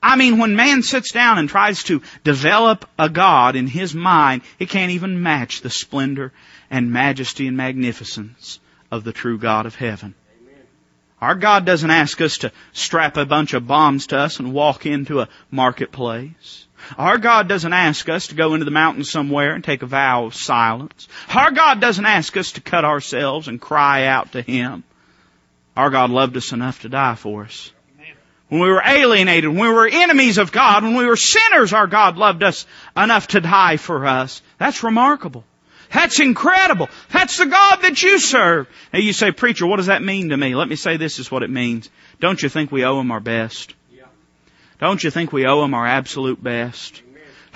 I 0.03 0.15
mean, 0.15 0.37
when 0.37 0.55
man 0.55 0.83
sits 0.83 1.11
down 1.11 1.39
and 1.39 1.49
tries 1.49 1.83
to 1.85 2.03
develop 2.23 2.87
a 2.99 3.09
God 3.09 3.55
in 3.55 3.65
his 3.65 3.95
mind, 3.95 4.43
it 4.59 4.69
can't 4.69 4.91
even 4.91 5.23
match 5.23 5.61
the 5.61 5.71
splendor 5.71 6.31
and 6.69 6.91
majesty 6.91 7.47
and 7.47 7.57
magnificence 7.57 8.59
of 8.91 9.03
the 9.03 9.13
true 9.13 9.39
God 9.39 9.65
of 9.65 9.73
heaven. 9.73 10.13
Our 11.21 11.35
God 11.35 11.65
doesn't 11.65 11.89
ask 11.89 12.19
us 12.21 12.39
to 12.39 12.51
strap 12.73 13.17
a 13.17 13.25
bunch 13.25 13.53
of 13.53 13.67
bombs 13.67 14.07
to 14.07 14.17
us 14.17 14.39
and 14.39 14.53
walk 14.53 14.85
into 14.85 15.21
a 15.21 15.29
marketplace. 15.49 16.67
Our 16.97 17.17
God 17.17 17.47
doesn't 17.47 17.73
ask 17.73 18.07
us 18.09 18.27
to 18.27 18.35
go 18.35 18.53
into 18.53 18.65
the 18.65 18.71
mountains 18.71 19.09
somewhere 19.09 19.53
and 19.53 19.63
take 19.63 19.81
a 19.81 19.87
vow 19.87 20.25
of 20.25 20.35
silence. 20.35 21.07
Our 21.33 21.51
God 21.51 21.79
doesn't 21.79 22.05
ask 22.05 22.35
us 22.37 22.53
to 22.53 22.61
cut 22.61 22.85
ourselves 22.85 23.47
and 23.47 23.59
cry 23.59 24.05
out 24.05 24.33
to 24.33 24.41
Him. 24.41 24.83
Our 25.75 25.89
God 25.89 26.09
loved 26.09 26.37
us 26.37 26.51
enough 26.51 26.81
to 26.81 26.89
die 26.89 27.15
for 27.15 27.45
us. 27.45 27.71
When 28.49 28.61
we 28.61 28.69
were 28.69 28.83
alienated, 28.85 29.49
when 29.49 29.59
we 29.59 29.69
were 29.69 29.87
enemies 29.87 30.37
of 30.37 30.51
God, 30.51 30.83
when 30.83 30.95
we 30.95 31.05
were 31.05 31.15
sinners, 31.15 31.73
our 31.73 31.87
God 31.87 32.17
loved 32.17 32.43
us 32.43 32.67
enough 32.95 33.29
to 33.29 33.41
die 33.41 33.77
for 33.77 34.05
us. 34.05 34.41
That's 34.59 34.83
remarkable. 34.83 35.43
That's 35.93 36.19
incredible. 36.19 36.89
That's 37.11 37.37
the 37.37 37.45
God 37.45 37.77
that 37.81 38.01
you 38.01 38.19
serve. 38.19 38.67
Now 38.93 38.99
you 38.99 39.13
say, 39.13 39.31
preacher, 39.31 39.65
what 39.65 39.77
does 39.77 39.87
that 39.87 40.03
mean 40.03 40.29
to 40.29 40.37
me? 40.37 40.55
Let 40.55 40.67
me 40.67 40.75
say 40.75 40.97
this 40.97 41.19
is 41.19 41.31
what 41.31 41.43
it 41.43 41.49
means. 41.49 41.89
Don't 42.19 42.41
you 42.41 42.49
think 42.49 42.71
we 42.71 42.85
owe 42.85 42.99
Him 42.99 43.11
our 43.11 43.19
best? 43.19 43.73
Don't 44.79 45.03
you 45.03 45.09
think 45.11 45.31
we 45.31 45.45
owe 45.45 45.63
Him 45.63 45.73
our 45.73 45.87
absolute 45.87 46.43
best? 46.43 47.01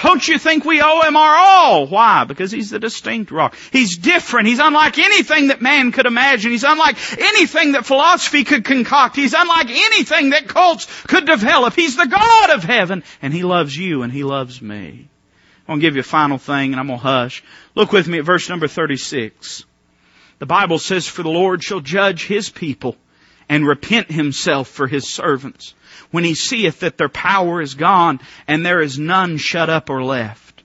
Don't 0.02 0.26
you 0.26 0.40
think 0.40 0.64
we 0.64 0.82
owe 0.82 1.02
Him 1.02 1.18
our 1.18 1.36
all? 1.36 1.88
Why? 1.88 2.24
Because 2.24 2.52
He's 2.52 2.70
the 2.70 2.80
distinct 2.80 3.32
rock. 3.32 3.56
He's 3.72 3.98
different. 3.98 4.48
He's 4.48 4.60
unlike 4.60 4.98
anything 4.98 5.48
that 5.50 5.62
man 5.62 5.92
could 5.92 6.06
imagine. 6.06 6.52
He's 6.52 6.64
unlike 6.64 6.96
anything 7.20 7.74
that 7.74 7.86
philosophy 7.86 8.46
could 8.46 8.64
concoct. 8.64 9.18
He's 9.18 9.34
unlike 9.34 9.70
anything 9.70 10.30
that 10.30 10.48
cults 10.48 10.88
could 11.04 11.26
develop. 11.26 11.74
He's 11.74 11.98
the 11.98 12.08
God 12.08 12.52
of 12.52 12.64
heaven, 12.64 13.04
and 13.22 13.34
He 13.34 13.44
loves 13.44 13.76
you 13.76 14.04
and 14.04 14.14
He 14.14 14.24
loves 14.24 14.62
me. 14.62 15.10
I'm 15.70 15.74
going 15.74 15.82
to 15.82 15.86
give 15.86 15.96
you 15.98 16.02
a 16.02 16.04
final 16.04 16.40
thing 16.40 16.72
and 16.72 16.80
I'm 16.80 16.88
going 16.88 16.98
to 16.98 17.06
hush. 17.06 17.44
Look 17.76 17.92
with 17.92 18.08
me 18.08 18.18
at 18.18 18.26
verse 18.26 18.50
number 18.50 18.68
36. 18.68 19.66
The 20.40 20.48
Bible 20.48 20.80
says, 20.80 21.08
for 21.08 21.22
the 21.22 21.30
Lord 21.30 21.64
shall 21.64 21.80
judge 21.80 22.26
his 22.26 22.50
people 22.50 22.98
and 23.48 23.68
repent 23.68 24.10
himself 24.10 24.68
for 24.68 24.88
his 24.88 25.08
servants 25.08 25.76
when 26.10 26.24
he 26.24 26.34
seeth 26.34 26.80
that 26.80 26.98
their 26.98 27.08
power 27.08 27.62
is 27.62 27.76
gone 27.76 28.20
and 28.48 28.66
there 28.66 28.82
is 28.82 28.98
none 28.98 29.38
shut 29.38 29.70
up 29.70 29.92
or 29.92 30.04
left. 30.04 30.64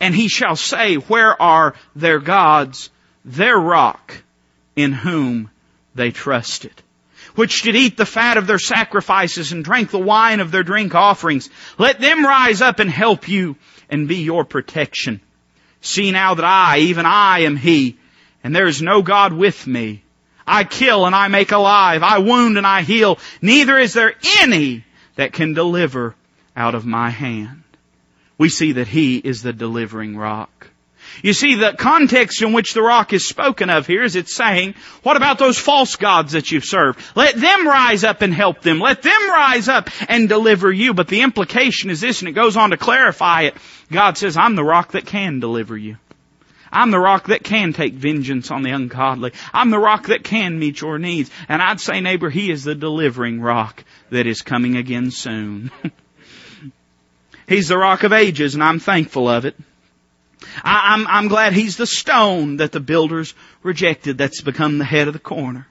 And 0.00 0.12
he 0.12 0.26
shall 0.26 0.56
say, 0.56 0.96
where 0.96 1.40
are 1.40 1.76
their 1.94 2.18
gods, 2.18 2.90
their 3.24 3.56
rock 3.56 4.24
in 4.74 4.92
whom 4.92 5.50
they 5.94 6.10
trusted? 6.10 6.82
Which 7.34 7.62
did 7.62 7.76
eat 7.76 7.96
the 7.96 8.06
fat 8.06 8.36
of 8.36 8.46
their 8.46 8.58
sacrifices 8.58 9.52
and 9.52 9.64
drank 9.64 9.90
the 9.90 9.98
wine 9.98 10.40
of 10.40 10.50
their 10.50 10.62
drink 10.62 10.94
offerings. 10.94 11.50
Let 11.78 12.00
them 12.00 12.24
rise 12.24 12.60
up 12.60 12.78
and 12.78 12.90
help 12.90 13.28
you 13.28 13.56
and 13.88 14.08
be 14.08 14.18
your 14.18 14.44
protection. 14.44 15.20
See 15.80 16.10
now 16.10 16.34
that 16.34 16.44
I, 16.44 16.78
even 16.78 17.06
I 17.06 17.40
am 17.40 17.56
He, 17.56 17.98
and 18.44 18.54
there 18.54 18.66
is 18.66 18.80
no 18.80 19.02
God 19.02 19.32
with 19.32 19.66
me. 19.66 20.02
I 20.46 20.64
kill 20.64 21.06
and 21.06 21.14
I 21.14 21.28
make 21.28 21.52
alive. 21.52 22.02
I 22.02 22.18
wound 22.18 22.58
and 22.58 22.66
I 22.66 22.82
heal. 22.82 23.18
Neither 23.40 23.78
is 23.78 23.92
there 23.92 24.14
any 24.40 24.84
that 25.16 25.32
can 25.32 25.54
deliver 25.54 26.14
out 26.56 26.74
of 26.74 26.86
my 26.86 27.10
hand. 27.10 27.62
We 28.38 28.48
see 28.48 28.72
that 28.72 28.88
He 28.88 29.18
is 29.18 29.42
the 29.42 29.52
delivering 29.52 30.16
rock. 30.16 30.51
You 31.22 31.32
see, 31.32 31.56
the 31.56 31.74
context 31.76 32.40
in 32.42 32.52
which 32.52 32.74
the 32.74 32.82
rock 32.82 33.12
is 33.12 33.28
spoken 33.28 33.68
of 33.70 33.86
here 33.86 34.02
is 34.02 34.16
it's 34.16 34.34
saying, 34.34 34.74
what 35.02 35.16
about 35.16 35.38
those 35.38 35.58
false 35.58 35.96
gods 35.96 36.32
that 36.32 36.50
you've 36.50 36.64
served? 36.64 37.00
Let 37.14 37.36
them 37.36 37.66
rise 37.66 38.04
up 38.04 38.22
and 38.22 38.32
help 38.32 38.62
them. 38.62 38.78
Let 38.78 39.02
them 39.02 39.30
rise 39.30 39.68
up 39.68 39.90
and 40.08 40.28
deliver 40.28 40.72
you. 40.72 40.94
But 40.94 41.08
the 41.08 41.22
implication 41.22 41.90
is 41.90 42.00
this, 42.00 42.20
and 42.20 42.28
it 42.28 42.32
goes 42.32 42.56
on 42.56 42.70
to 42.70 42.76
clarify 42.76 43.42
it. 43.42 43.56
God 43.90 44.16
says, 44.16 44.36
I'm 44.36 44.56
the 44.56 44.64
rock 44.64 44.92
that 44.92 45.06
can 45.06 45.40
deliver 45.40 45.76
you. 45.76 45.96
I'm 46.72 46.90
the 46.90 46.98
rock 46.98 47.26
that 47.26 47.44
can 47.44 47.74
take 47.74 47.92
vengeance 47.92 48.50
on 48.50 48.62
the 48.62 48.70
ungodly. 48.70 49.32
I'm 49.52 49.70
the 49.70 49.78
rock 49.78 50.06
that 50.06 50.24
can 50.24 50.58
meet 50.58 50.80
your 50.80 50.98
needs. 50.98 51.30
And 51.48 51.60
I'd 51.60 51.80
say, 51.80 52.00
neighbor, 52.00 52.30
He 52.30 52.50
is 52.50 52.64
the 52.64 52.74
delivering 52.74 53.42
rock 53.42 53.84
that 54.08 54.26
is 54.26 54.40
coming 54.40 54.76
again 54.76 55.10
soon. 55.10 55.70
He's 57.46 57.68
the 57.68 57.76
rock 57.76 58.02
of 58.04 58.14
ages 58.14 58.54
and 58.54 58.64
I'm 58.64 58.78
thankful 58.78 59.28
of 59.28 59.44
it. 59.44 59.56
I, 60.64 60.94
I'm, 60.94 61.06
I'm 61.06 61.28
glad 61.28 61.52
he's 61.52 61.76
the 61.76 61.86
stone 61.86 62.58
that 62.58 62.72
the 62.72 62.80
builders 62.80 63.34
rejected 63.62 64.18
that's 64.18 64.40
become 64.40 64.78
the 64.78 64.84
head 64.84 65.06
of 65.06 65.14
the 65.14 65.20
corner. 65.20 65.66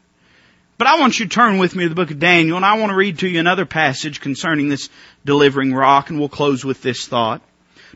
But 0.77 0.87
I 0.87 0.99
want 0.99 1.19
you 1.19 1.25
to 1.25 1.31
turn 1.31 1.59
with 1.59 1.75
me 1.75 1.83
to 1.83 1.89
the 1.89 1.95
book 1.95 2.09
of 2.09 2.19
Daniel 2.19 2.57
and 2.57 2.65
I 2.65 2.79
want 2.79 2.89
to 2.89 2.95
read 2.95 3.19
to 3.19 3.27
you 3.27 3.39
another 3.39 3.65
passage 3.65 4.19
concerning 4.19 4.67
this 4.67 4.89
delivering 5.23 5.73
rock 5.73 6.09
and 6.09 6.17
we'll 6.17 6.29
close 6.29 6.65
with 6.65 6.81
this 6.81 7.07
thought. 7.07 7.41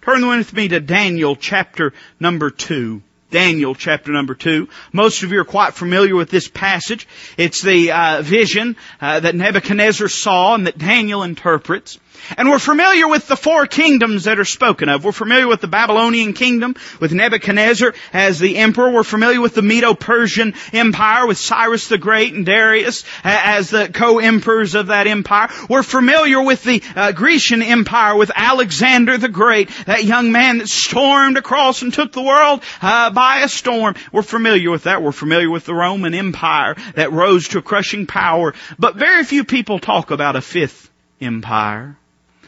Turn 0.01 0.27
with 0.27 0.53
me 0.53 0.67
to 0.67 0.79
Daniel 0.79 1.35
chapter 1.35 1.93
number 2.19 2.51
two. 2.51 3.01
Daniel 3.31 3.73
chapter 3.73 4.11
number 4.11 4.35
two. 4.35 4.69
Most 4.93 5.23
of 5.23 5.31
you 5.31 5.39
are 5.39 5.45
quite 5.45 5.73
familiar 5.73 6.15
with 6.15 6.29
this 6.29 6.47
passage. 6.47 7.07
It's 7.37 7.61
the 7.61 7.91
uh, 7.91 8.21
vision 8.21 8.75
uh, 9.01 9.19
that 9.21 9.33
Nebuchadnezzar 9.33 10.07
saw 10.07 10.53
and 10.53 10.67
that 10.67 10.77
Daniel 10.77 11.23
interprets. 11.23 11.97
And 12.37 12.49
we're 12.49 12.59
familiar 12.59 13.07
with 13.07 13.27
the 13.27 13.37
four 13.37 13.67
kingdoms 13.67 14.25
that 14.25 14.39
are 14.39 14.45
spoken 14.45 14.89
of. 14.89 15.03
We're 15.03 15.11
familiar 15.11 15.47
with 15.47 15.61
the 15.61 15.67
Babylonian 15.67 16.33
kingdom, 16.33 16.75
with 16.99 17.13
Nebuchadnezzar 17.13 17.93
as 18.13 18.39
the 18.39 18.57
emperor. 18.57 18.91
We're 18.91 19.03
familiar 19.03 19.41
with 19.41 19.55
the 19.55 19.61
Medo-Persian 19.61 20.53
empire, 20.73 21.27
with 21.27 21.37
Cyrus 21.37 21.87
the 21.87 21.97
Great 21.97 22.33
and 22.33 22.45
Darius 22.45 23.03
as 23.23 23.69
the 23.69 23.89
co-emperors 23.89 24.75
of 24.75 24.87
that 24.87 25.07
empire. 25.07 25.49
We're 25.69 25.83
familiar 25.83 26.41
with 26.41 26.63
the 26.63 26.81
uh, 26.95 27.11
Grecian 27.11 27.61
empire, 27.61 28.15
with 28.15 28.31
Alexander 28.35 29.17
the 29.17 29.29
Great, 29.29 29.69
that 29.85 30.03
young 30.03 30.31
man 30.31 30.59
that 30.59 30.67
stormed 30.69 31.37
across 31.37 31.81
and 31.81 31.93
took 31.93 32.11
the 32.11 32.21
world 32.21 32.63
uh, 32.81 33.11
by 33.11 33.39
a 33.39 33.49
storm. 33.49 33.95
We're 34.11 34.21
familiar 34.21 34.71
with 34.71 34.83
that. 34.83 35.01
We're 35.01 35.11
familiar 35.11 35.49
with 35.49 35.65
the 35.65 35.75
Roman 35.75 36.13
empire 36.13 36.75
that 36.95 37.11
rose 37.11 37.49
to 37.49 37.59
a 37.59 37.61
crushing 37.61 38.07
power. 38.07 38.53
But 38.77 38.95
very 38.95 39.23
few 39.23 39.43
people 39.43 39.79
talk 39.79 40.11
about 40.11 40.35
a 40.35 40.41
fifth 40.41 40.89
empire. 41.21 41.97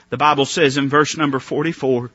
The 0.09 0.17
Bible 0.17 0.45
says 0.45 0.77
in 0.77 0.89
verse 0.89 1.17
number 1.17 1.39
44, 1.39 2.11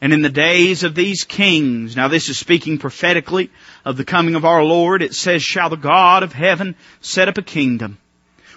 and 0.00 0.12
in 0.12 0.22
the 0.22 0.30
days 0.30 0.82
of 0.82 0.94
these 0.94 1.24
kings, 1.24 1.94
now 1.94 2.08
this 2.08 2.28
is 2.30 2.38
speaking 2.38 2.78
prophetically 2.78 3.50
of 3.84 3.96
the 3.98 4.04
coming 4.04 4.34
of 4.34 4.46
our 4.46 4.64
Lord, 4.64 5.02
it 5.02 5.14
says, 5.14 5.42
shall 5.42 5.68
the 5.68 5.76
God 5.76 6.22
of 6.22 6.32
heaven 6.32 6.76
set 7.00 7.28
up 7.28 7.36
a 7.36 7.42
kingdom 7.42 7.98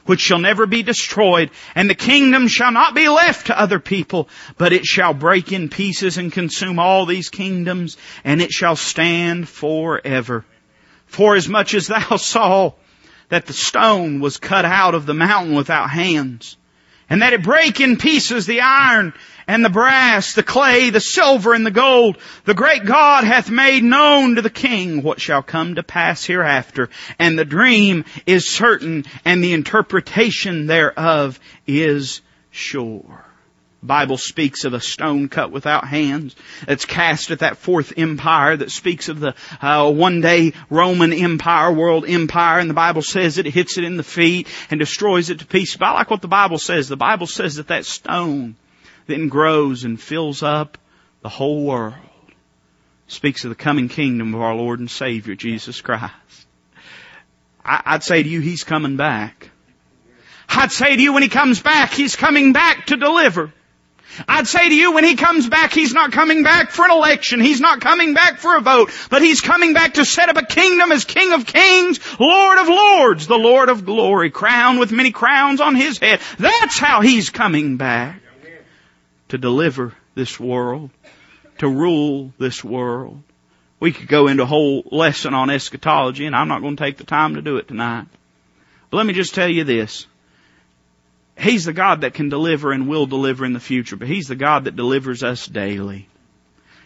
which 0.06 0.20
shall 0.20 0.40
never 0.40 0.66
be 0.66 0.84
destroyed, 0.84 1.50
and 1.76 1.90
the 1.90 1.96
kingdom 1.96 2.48
shall 2.48 2.72
not 2.72 2.94
be 2.94 3.08
left 3.08 3.48
to 3.48 3.60
other 3.60 3.80
people, 3.80 4.28
but 4.58 4.74
it 4.74 4.86
shall 4.86 5.14
break 5.14 5.52
in 5.52 5.70
pieces 5.70 6.18
and 6.18 6.32
consume 6.32 6.80
all 6.80 7.06
these 7.06 7.30
kingdoms, 7.30 7.98
and 8.24 8.42
it 8.42 8.52
shall 8.52 8.76
stand 8.76 9.48
forever. 9.48 10.46
For 11.06 11.36
as 11.36 11.48
much 11.48 11.74
as 11.74 11.88
thou 11.88 12.00
saw 12.18 12.74
that 13.30 13.46
the 13.46 13.54
stone 13.54 14.20
was 14.20 14.38
cut 14.38 14.66
out 14.66 14.96
of 14.96 15.06
the 15.06 15.14
mountain 15.14 15.56
without 15.56 15.90
hands, 15.90 16.58
and 17.14 17.22
that 17.22 17.34
it 17.34 17.44
break 17.44 17.80
in 17.80 17.98
pieces 17.98 18.48
the 18.48 18.62
iron 18.62 19.14
and 19.46 19.64
the 19.64 19.70
brass, 19.70 20.34
the 20.34 20.42
clay, 20.42 20.90
the 20.90 21.00
silver 21.00 21.54
and 21.54 21.64
the 21.64 21.70
gold. 21.70 22.18
The 22.46 22.56
great 22.56 22.86
God 22.86 23.24
hath 23.24 23.52
made 23.52 23.84
known 23.84 24.34
to 24.34 24.42
the 24.42 24.50
king 24.50 25.04
what 25.04 25.22
shall 25.22 25.44
come 25.44 25.76
to 25.76 25.84
pass 25.84 26.26
hereafter. 26.26 26.90
And 27.20 27.38
the 27.38 27.46
dream 27.46 28.06
is 28.26 28.50
certain 28.50 29.06
and 29.24 29.44
the 29.44 29.54
interpretation 29.54 30.66
thereof 30.66 31.40
is 31.68 32.22
sure. 32.50 33.23
Bible 33.84 34.18
speaks 34.18 34.64
of 34.64 34.74
a 34.74 34.80
stone 34.80 35.28
cut 35.28 35.52
without 35.52 35.86
hands 35.86 36.36
that's 36.66 36.86
cast 36.86 37.32
at 37.32 37.40
that 37.40 37.58
fourth 37.58 37.94
empire 37.98 38.56
that 38.56 38.72
speaks 38.72 39.10
of 39.10 39.20
the 39.20 39.36
uh, 39.62 39.92
one 39.92 40.22
day 40.22 40.54
Roman 40.70 41.12
Empire, 41.12 41.72
world 41.72 42.06
empire, 42.08 42.60
and 42.60 42.70
the 42.70 42.74
Bible 42.74 43.02
says 43.02 43.38
it 43.38 43.46
hits 43.46 43.78
it 43.78 43.84
in 43.84 43.98
the 43.98 44.04
feet 44.04 44.48
and 44.72 44.80
destroys 44.80 45.30
it 45.30 45.40
to 45.40 45.46
pieces. 45.46 45.76
But 45.76 45.88
I 45.88 45.92
like 45.92 46.10
what 46.10 46.22
the 46.22 46.30
Bible 46.30 46.58
says. 46.58 46.88
The 46.88 46.96
Bible 46.96 47.28
says 47.28 47.56
that 47.56 47.68
that 47.68 47.86
stone 47.86 48.56
then 49.06 49.28
grows 49.28 49.84
and 49.84 50.00
fills 50.00 50.44
up 50.44 50.78
the 51.22 51.30
whole 51.30 51.66
world. 51.66 51.96
Speaks 53.08 53.44
of 53.44 53.50
the 53.50 53.56
coming 53.56 53.90
kingdom 53.90 54.34
of 54.34 54.42
our 54.42 54.56
Lord 54.56 54.80
and 54.80 54.90
Savior 54.90 55.36
Jesus 55.36 55.82
Christ. 55.82 56.14
I, 57.66 57.82
I'd 57.86 58.04
say 58.04 58.24
to 58.24 58.30
you, 58.30 58.40
He's 58.40 58.64
coming 58.64 58.96
back. 58.96 59.50
I'd 60.48 60.72
say 60.72 60.96
to 60.96 61.02
you, 61.02 61.14
when 61.14 61.24
He 61.24 61.30
comes 61.30 61.62
back, 61.62 61.92
He's 61.92 62.16
coming 62.16 62.54
back 62.54 62.88
to 62.88 62.98
deliver. 62.98 63.52
I'd 64.28 64.48
say 64.48 64.70
to 64.70 64.76
you, 64.76 64.94
when 64.94 65.04
He 65.04 65.16
comes 65.16 65.48
back, 65.48 65.74
He's 65.74 65.94
not 65.94 66.12
coming 66.12 66.44
back 66.44 66.72
for 66.72 66.86
an 66.86 66.92
election. 66.92 67.40
He's 67.40 67.62
not 67.62 67.82
coming 67.82 68.14
back 68.14 68.40
for 68.40 68.56
a 68.56 68.62
vote. 68.62 68.92
But 69.10 69.22
He's 69.22 69.42
coming 69.42 69.74
back 69.74 69.96
to 69.96 70.06
set 70.06 70.30
up 70.30 70.38
a 70.38 70.46
kingdom 70.46 70.92
as 70.92 71.06
King 71.06 71.34
of 71.34 71.46
Kings, 71.46 72.00
Lord 72.20 72.58
of 72.60 72.68
Lords, 72.68 73.28
the 73.28 73.38
Lord 73.38 73.70
of 73.70 73.86
Glory, 73.86 74.30
crowned 74.30 74.80
with 74.80 74.92
many 74.92 75.12
crowns 75.12 75.62
on 75.62 75.76
His 75.76 75.98
head. 76.00 76.20
That's 76.40 76.78
how 76.78 77.02
He's 77.02 77.30
coming 77.30 77.78
back. 77.78 78.22
To 79.30 79.38
deliver 79.38 79.94
this 80.16 80.40
world. 80.40 80.90
To 81.60 81.68
rule 81.68 82.34
this 82.38 82.64
world. 82.64 83.22
We 83.80 83.92
could 83.92 84.08
go 84.08 84.28
into 84.28 84.44
a 84.44 84.46
whole 84.46 84.84
lesson 84.92 85.34
on 85.34 85.50
eschatology, 85.50 86.26
and 86.26 86.36
I'm 86.36 86.48
not 86.48 86.62
going 86.62 86.76
to 86.76 86.84
take 86.84 86.98
the 86.98 87.04
time 87.04 87.36
to 87.36 87.42
do 87.42 87.58
it 87.58 87.68
tonight. 87.68 88.06
But 88.90 88.98
let 88.98 89.06
me 89.06 89.14
just 89.14 89.36
tell 89.36 89.50
you 89.50 89.64
this. 89.64 90.08
He's 91.38 91.66
the 91.66 91.74
God 91.74 92.02
that 92.02 92.14
can 92.14 92.30
deliver 92.30 92.72
and 92.72 92.88
will 92.88 93.06
deliver 93.06 93.46
in 93.46 93.54
the 93.54 93.60
future, 93.60 93.96
but 93.96 94.08
He's 94.08 94.28
the 94.28 94.36
God 94.36 94.66
that 94.66 94.76
delivers 94.76 95.24
us 95.24 95.46
daily. 95.46 96.08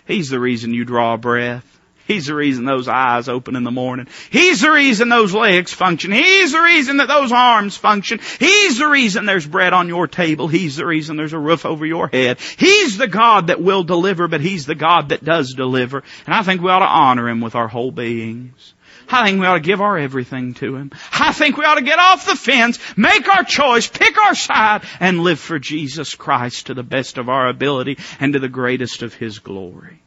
He's 0.05 0.29
the 0.29 0.39
reason 0.39 0.73
you 0.73 0.85
draw 0.85 1.17
breath. 1.17 1.77
He's 2.07 2.27
the 2.27 2.35
reason 2.35 2.63
those 2.63 2.87
eyes 2.87 3.27
open 3.27 3.57
in 3.57 3.65
the 3.65 3.71
morning. 3.71 4.07
He's 4.29 4.61
the 4.61 4.71
reason 4.71 5.09
those 5.09 5.33
legs 5.33 5.73
function. 5.73 6.13
He's 6.13 6.53
the 6.53 6.61
reason 6.61 6.97
that 6.97 7.09
those 7.09 7.33
arms 7.33 7.75
function. 7.75 8.21
He's 8.39 8.79
the 8.79 8.87
reason 8.87 9.25
there's 9.25 9.45
bread 9.45 9.73
on 9.73 9.89
your 9.89 10.07
table. 10.07 10.47
He's 10.47 10.77
the 10.77 10.85
reason 10.85 11.17
there's 11.17 11.33
a 11.33 11.39
roof 11.39 11.65
over 11.65 11.85
your 11.85 12.07
head. 12.07 12.39
He's 12.39 12.97
the 12.97 13.09
God 13.09 13.47
that 13.47 13.61
will 13.61 13.83
deliver, 13.83 14.29
but 14.29 14.39
He's 14.39 14.65
the 14.65 14.75
God 14.75 15.09
that 15.09 15.25
does 15.25 15.53
deliver. 15.53 16.01
And 16.25 16.33
I 16.33 16.43
think 16.43 16.61
we 16.61 16.71
ought 16.71 16.79
to 16.79 16.85
honor 16.85 17.27
Him 17.27 17.41
with 17.41 17.55
our 17.55 17.67
whole 17.67 17.91
beings. 17.91 18.73
I 19.09 19.25
think 19.25 19.39
we 19.39 19.45
ought 19.45 19.55
to 19.55 19.59
give 19.61 19.81
our 19.81 19.97
everything 19.97 20.53
to 20.55 20.75
Him. 20.75 20.91
I 21.13 21.31
think 21.31 21.57
we 21.57 21.65
ought 21.65 21.75
to 21.75 21.81
get 21.81 21.99
off 21.99 22.25
the 22.25 22.35
fence, 22.35 22.79
make 22.97 23.27
our 23.33 23.43
choice, 23.43 23.87
pick 23.87 24.17
our 24.17 24.35
side, 24.35 24.83
and 24.99 25.21
live 25.21 25.39
for 25.39 25.59
Jesus 25.59 26.15
Christ 26.15 26.67
to 26.67 26.73
the 26.73 26.83
best 26.83 27.17
of 27.17 27.29
our 27.29 27.47
ability 27.47 27.97
and 28.19 28.33
to 28.33 28.39
the 28.39 28.49
greatest 28.49 29.03
of 29.03 29.13
His 29.13 29.39
glory. 29.39 29.95